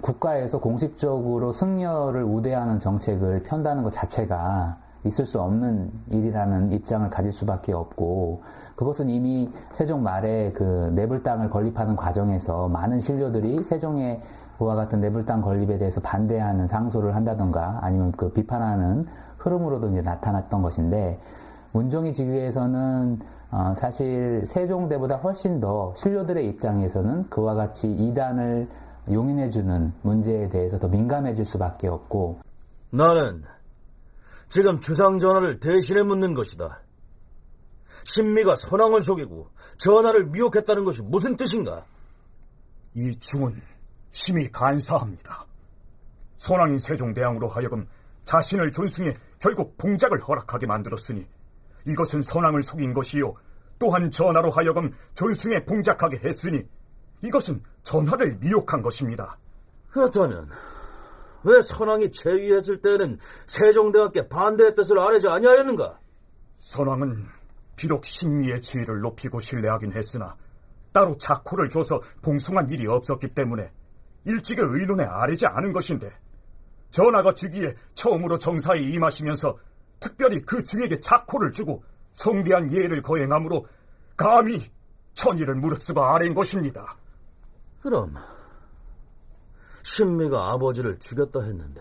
국가에서 0.00 0.60
공식적으로 0.60 1.52
승려를 1.52 2.22
우대하는 2.22 2.78
정책을 2.78 3.42
편다는 3.42 3.82
것 3.82 3.92
자체가 3.92 4.78
있을 5.04 5.26
수 5.26 5.40
없는 5.40 5.90
일이라는 6.10 6.72
입장을 6.72 7.08
가질 7.08 7.32
수밖에 7.32 7.72
없고 7.72 8.42
그것은 8.76 9.08
이미 9.08 9.50
세종 9.70 10.02
말에 10.02 10.52
그 10.52 10.92
내불당을 10.94 11.50
건립하는 11.50 11.96
과정에서 11.96 12.68
많은 12.68 13.00
신료들이 13.00 13.64
세종의 13.64 14.20
그와 14.58 14.74
같은 14.74 15.00
내불당 15.00 15.40
건립에 15.40 15.78
대해서 15.78 16.02
반대하는 16.02 16.66
상소를 16.66 17.14
한다던가 17.14 17.78
아니면 17.82 18.12
그 18.12 18.30
비판하는 18.30 19.06
흐름으로도 19.38 19.88
이제 19.88 20.02
나타났던 20.02 20.60
것인데 20.60 21.18
문종이 21.72 22.12
즉위에서는 22.12 23.18
어 23.52 23.72
사실 23.74 24.42
세종대보다 24.44 25.16
훨씬 25.16 25.60
더 25.60 25.92
신료들의 25.96 26.46
입장에서는 26.48 27.24
그와 27.24 27.54
같이 27.54 27.90
이단을 27.90 28.68
용인해주는 29.10 29.92
문제에 30.02 30.48
대해서 30.48 30.78
더 30.78 30.88
민감해질 30.88 31.44
수밖에 31.44 31.88
없고 31.88 32.38
나는 32.90 33.42
지금 34.50 34.80
주상 34.80 35.18
전하를 35.18 35.60
대신해 35.60 36.02
묻는 36.02 36.34
것이다. 36.34 36.82
신미가 38.04 38.56
선왕을 38.56 39.00
속이고 39.00 39.48
전하를 39.78 40.26
미혹했다는 40.26 40.84
것이 40.84 41.02
무슨 41.02 41.36
뜻인가? 41.36 41.86
이 42.94 43.16
중은 43.16 43.62
심히 44.10 44.50
간사합니다. 44.50 45.46
선왕인 46.36 46.78
세종대왕으로 46.80 47.48
하여금 47.48 47.86
자신을 48.24 48.72
존숭해 48.72 49.14
결국 49.38 49.78
봉작을 49.78 50.20
허락하게 50.20 50.66
만들었으니 50.66 51.26
이것은 51.86 52.22
선왕을 52.22 52.64
속인 52.64 52.92
것이요 52.92 53.34
또한 53.78 54.10
전하로 54.10 54.50
하여금 54.50 54.92
존숭해 55.14 55.64
봉작하게 55.64 56.18
했으니 56.18 56.62
이것은 57.22 57.62
전하를 57.84 58.36
미혹한 58.40 58.82
것입니다. 58.82 59.38
그렇다면 59.90 60.50
왜 61.44 61.60
선왕이 61.62 62.12
제위했을 62.12 62.80
때는 62.82 63.18
세종대왕께 63.46 64.28
반대의 64.28 64.74
뜻을 64.74 64.98
아뢰지 64.98 65.28
아니하였는가? 65.28 65.98
선왕은 66.58 67.26
비록 67.76 68.04
신미의 68.04 68.60
지위를 68.60 69.00
높이고 69.00 69.40
신뢰하긴 69.40 69.92
했으나 69.92 70.36
따로 70.92 71.16
자코를 71.16 71.70
줘서 71.70 72.00
봉숭한 72.22 72.68
일이 72.70 72.86
없었기 72.86 73.28
때문에 73.28 73.72
일찍의 74.24 74.64
의논에 74.66 75.04
아뢰지 75.04 75.46
않은 75.46 75.72
것인데 75.72 76.12
전하가 76.90 77.32
즉위에 77.32 77.74
처음으로 77.94 78.38
정사에 78.38 78.80
임하시면서 78.80 79.56
특별히 80.00 80.40
그 80.42 80.64
중에게 80.64 81.00
자코를 81.00 81.52
주고 81.52 81.84
성대한 82.12 82.72
예를 82.72 83.02
거행함으로 83.02 83.66
감히 84.16 84.60
천의를 85.14 85.54
무릅쓰고 85.54 86.02
아뢰인 86.02 86.34
것입니다. 86.34 86.96
그럼 87.80 88.14
신미가 89.82 90.52
아버지를 90.52 90.98
죽였다 90.98 91.42
했는데 91.42 91.80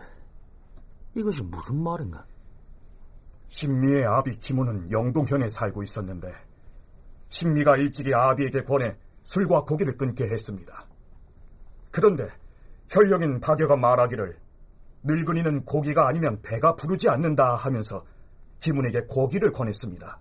이것이 1.15 1.43
무슨 1.43 1.81
말인가? 1.81 2.25
신미의 3.47 4.05
아비 4.05 4.37
김우는 4.37 4.91
영동현에 4.91 5.49
살고 5.49 5.83
있었는데 5.83 6.33
신미가 7.29 7.77
일찍이 7.77 8.13
아비에게 8.13 8.63
권해 8.63 8.97
술과 9.23 9.63
고기를 9.63 9.97
끊게 9.97 10.25
했습니다. 10.25 10.85
그런데 11.91 12.29
혈령인 12.89 13.39
박여가 13.39 13.75
말하기를 13.75 14.37
늙은이는 15.03 15.65
고기가 15.65 16.07
아니면 16.07 16.41
배가 16.41 16.75
부르지 16.75 17.09
않는다 17.09 17.55
하면서 17.55 18.05
김훈에게 18.59 19.05
고기를 19.05 19.51
권했습니다. 19.51 20.19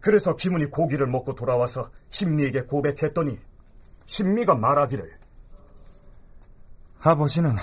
그래서 0.00 0.36
김훈이 0.36 0.66
고기를 0.66 1.06
먹고 1.06 1.34
돌아와서 1.34 1.90
신미에게 2.10 2.62
고백했더니 2.62 3.38
신미가 4.04 4.54
말하기를 4.54 5.23
아버지는 7.04 7.54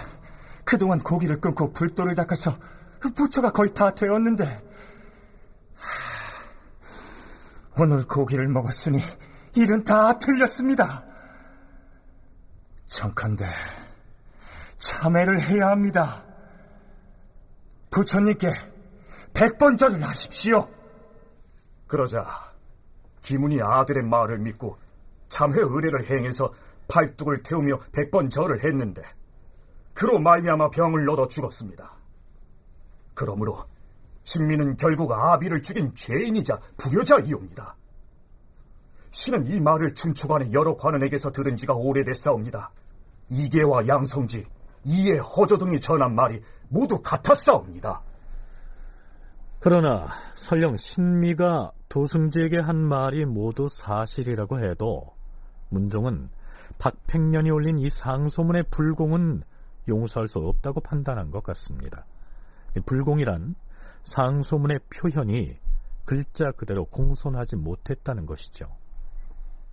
그동안 0.64 1.00
고기를 1.00 1.42
끊고 1.42 1.74
불도를 1.74 2.14
닦아서 2.14 2.58
부처가 3.16 3.52
거의 3.52 3.74
다 3.74 3.94
되었는데 3.94 4.70
오늘 7.80 8.06
고기를 8.06 8.48
먹었으니 8.48 9.02
일은 9.56 9.84
다 9.84 10.20
틀렸습니다. 10.20 11.04
청컨대 12.86 13.48
참회를 14.78 15.42
해야 15.42 15.70
합니다. 15.70 16.24
부처님께 17.90 18.52
백번 19.34 19.78
절을 19.78 20.04
하십시오. 20.04 20.70
그러자 21.88 22.26
김훈이 23.22 23.62
아들의 23.62 24.04
말을 24.04 24.38
믿고 24.38 24.78
참회 25.30 25.60
의례를 25.60 26.10
행해서 26.10 26.54
팔뚝을 26.88 27.42
태우며 27.42 27.80
백번 27.92 28.30
절을 28.30 28.64
했는데 28.64 29.02
그로 30.02 30.18
말미암아 30.18 30.72
병을 30.72 31.08
얻어 31.12 31.28
죽었습니다. 31.28 31.94
그러므로 33.14 33.66
신민은 34.24 34.78
결국 34.78 35.12
아비를 35.12 35.62
죽인 35.62 35.94
죄인이자 35.94 36.60
불효자이옵니다. 36.78 37.76
신은 39.12 39.46
이 39.46 39.60
말을 39.60 39.94
춘추관의 39.94 40.54
여러 40.54 40.76
관원에게서 40.76 41.32
들은 41.32 41.56
지가 41.56 41.76
오래됐사옵니다. 41.76 42.72
이계와 43.30 43.88
양성지, 43.88 44.48
이에 44.86 45.20
허조 45.20 45.60
등이 45.60 45.80
전한 45.80 46.16
말이 46.16 46.42
모두 46.68 47.00
같았사옵니다. 47.04 48.02
그러나 49.60 50.08
설령 50.34 50.78
신미가 50.78 51.74
도승지에게 51.90 52.58
한 52.58 52.76
말이 52.76 53.26
모두 53.26 53.68
사실이라고 53.70 54.62
해도 54.62 55.14
문종은 55.70 56.32
박팽년이 56.80 57.52
올린 57.52 57.78
이 57.78 57.88
상소문의 57.88 58.64
불공은 58.72 59.44
용서할 59.88 60.28
수 60.28 60.40
없다고 60.40 60.82
판단한 60.82 61.32
것 61.32 61.44
같습니다. 61.44 62.06
불공이란 62.86 63.56
상소문의 64.04 64.80
표현이 64.90 65.58
글자 66.06 66.52
그대로 66.52 66.86
공손하지 66.86 67.56
못했다는 67.58 68.26
것이죠. 68.26 68.66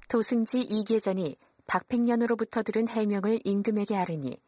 도승지 0.09 0.61
이계전이 0.61 1.37
박팽년으로부터 1.67 2.63
들은 2.63 2.89
해명을 2.89 3.41
임금에게 3.45 3.97
아르니 3.97 4.41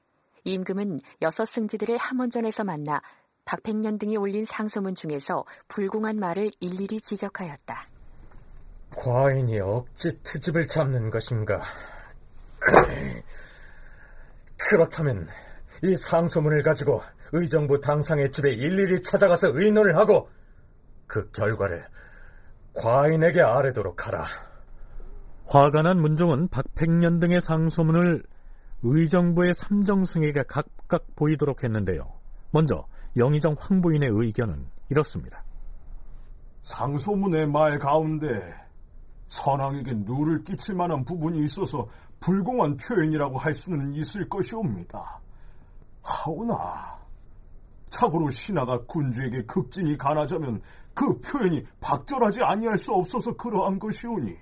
임금은 0.44 1.00
여섯 1.20 1.44
승지들을 1.44 1.98
함원전에서 1.98 2.64
만나 2.64 3.02
박팽년 3.44 3.98
등이 3.98 4.16
올린 4.16 4.44
상소문 4.44 4.94
중에서 4.94 5.44
불공한 5.68 6.16
말을 6.16 6.50
일일이 6.60 7.00
지적하였다. 7.00 7.88
과인이 8.96 9.60
억지 9.60 10.22
트집을 10.22 10.66
잡는 10.66 11.10
것인가? 11.10 11.62
그렇다면 14.56 15.28
이 15.82 15.96
상소문을 15.96 16.62
가지고 16.62 17.02
의정부 17.32 17.80
당상의 17.80 18.30
집에 18.30 18.50
일일이 18.52 19.02
찾아가서 19.02 19.52
의논을 19.54 19.96
하고 19.96 20.28
그 21.06 21.30
결과를 21.30 21.84
과인에게 22.74 23.40
아뢰도록 23.40 24.06
하라. 24.06 24.26
화가 25.46 25.82
난 25.82 26.00
문종은 26.00 26.48
박팽년 26.48 27.18
등의 27.18 27.40
상소문을 27.40 28.22
의정부의 28.82 29.54
삼정승에게 29.54 30.44
각각 30.46 31.06
보이도록 31.16 31.64
했는데요. 31.64 32.12
먼저 32.50 32.86
영의정 33.16 33.56
황보인의 33.58 34.08
의견은 34.12 34.66
이렇습니다. 34.90 35.44
상소문의 36.62 37.48
말 37.48 37.78
가운데 37.78 38.54
선왕에게 39.26 39.94
누를 40.04 40.44
끼칠 40.44 40.74
만한 40.74 41.04
부분이 41.04 41.42
있어서 41.44 41.88
불공한 42.20 42.76
표현이라고 42.76 43.38
할 43.38 43.54
수는 43.54 43.94
있을 43.94 44.28
것이옵니다. 44.28 45.20
하오나 46.02 46.98
참고로 47.90 48.30
신하가 48.30 48.84
군주에게 48.86 49.44
극진히 49.44 49.98
가하자면 49.98 50.62
그 50.94 51.20
표현이 51.20 51.64
박절하지 51.80 52.42
아니할 52.42 52.78
수 52.78 52.92
없어서 52.92 53.36
그러한 53.36 53.78
것이오니 53.78 54.36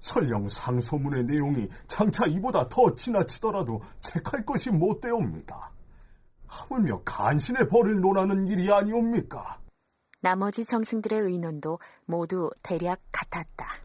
설령 0.00 0.48
상소문의 0.48 1.24
내용이 1.24 1.68
장차 1.86 2.26
이보다 2.26 2.68
더 2.68 2.94
지나치더라도 2.94 3.80
책할 4.00 4.44
것이 4.44 4.70
못되옵니다. 4.70 5.72
하물며 6.46 7.02
간신의 7.04 7.68
벌을 7.68 8.00
논하는 8.00 8.46
일이 8.46 8.72
아니옵니까? 8.72 9.60
나머지 10.20 10.64
정승들의 10.64 11.20
의논도 11.20 11.78
모두 12.04 12.50
대략 12.62 13.00
같았다. 13.12 13.75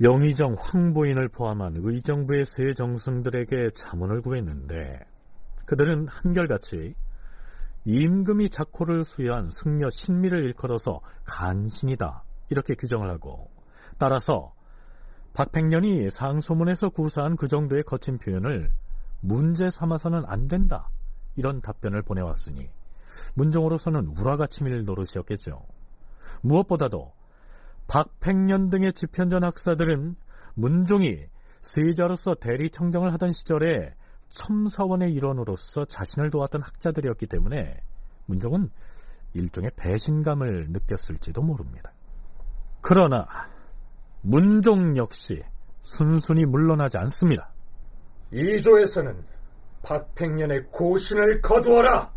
영의정 0.00 0.56
황보인을 0.58 1.28
포함한 1.28 1.74
의정부의 1.76 2.44
세 2.44 2.72
정승들에게 2.72 3.70
자문을 3.74 4.22
구했는데 4.22 5.00
그들은 5.66 6.08
한결같이 6.08 6.94
임금이 7.84 8.50
작호를 8.50 9.04
수여한 9.04 9.50
승려 9.50 9.88
신미를 9.90 10.44
일컬어서 10.44 11.00
간신이다 11.24 12.24
이렇게 12.48 12.74
규정을 12.74 13.10
하고 13.10 13.50
따라서 13.98 14.52
박팽년이 15.34 16.10
상소문에서 16.10 16.90
구사한 16.90 17.36
그 17.36 17.46
정도의 17.46 17.82
거친 17.84 18.18
표현을 18.18 18.70
문제 19.20 19.70
삼아서는 19.70 20.24
안 20.26 20.48
된다 20.48 20.88
이런 21.36 21.60
답변을 21.60 22.02
보내왔으니 22.02 22.68
문종으로서는 23.34 24.06
우라가 24.18 24.46
치밀 24.46 24.84
노릇이었겠죠. 24.84 25.64
무엇보다도 26.42 27.12
박팽년 27.86 28.70
등의 28.70 28.92
집현전 28.92 29.44
학사들은 29.44 30.16
문종이 30.54 31.26
세자로서 31.62 32.34
대리청정을 32.36 33.12
하던 33.14 33.32
시절에 33.32 33.94
첨사원의 34.28 35.12
일원으로서 35.14 35.84
자신을 35.84 36.30
도왔던 36.30 36.62
학자들이었기 36.62 37.26
때문에 37.26 37.80
문종은 38.26 38.70
일종의 39.34 39.70
배신감을 39.76 40.68
느꼈을지도 40.70 41.42
모릅니다. 41.42 41.92
그러나 42.80 43.26
문종 44.22 44.96
역시 44.96 45.42
순순히 45.82 46.46
물러나지 46.46 46.98
않습니다. 46.98 47.52
이조에서는 48.30 49.24
박팽년의 49.82 50.66
고신을 50.70 51.40
거두어라! 51.40 52.12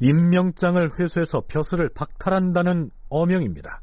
임명장을 0.00 0.98
회수해서 0.98 1.42
벼슬을 1.46 1.90
박탈한다는 1.90 2.90
어명입니다. 3.08 3.82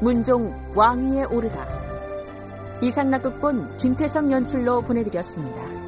문종 0.00 0.54
왕위에 0.74 1.24
오르다 1.24 1.66
이상락극본 2.82 3.76
김태성 3.76 4.32
연출로 4.32 4.80
보내드렸습니다. 4.82 5.79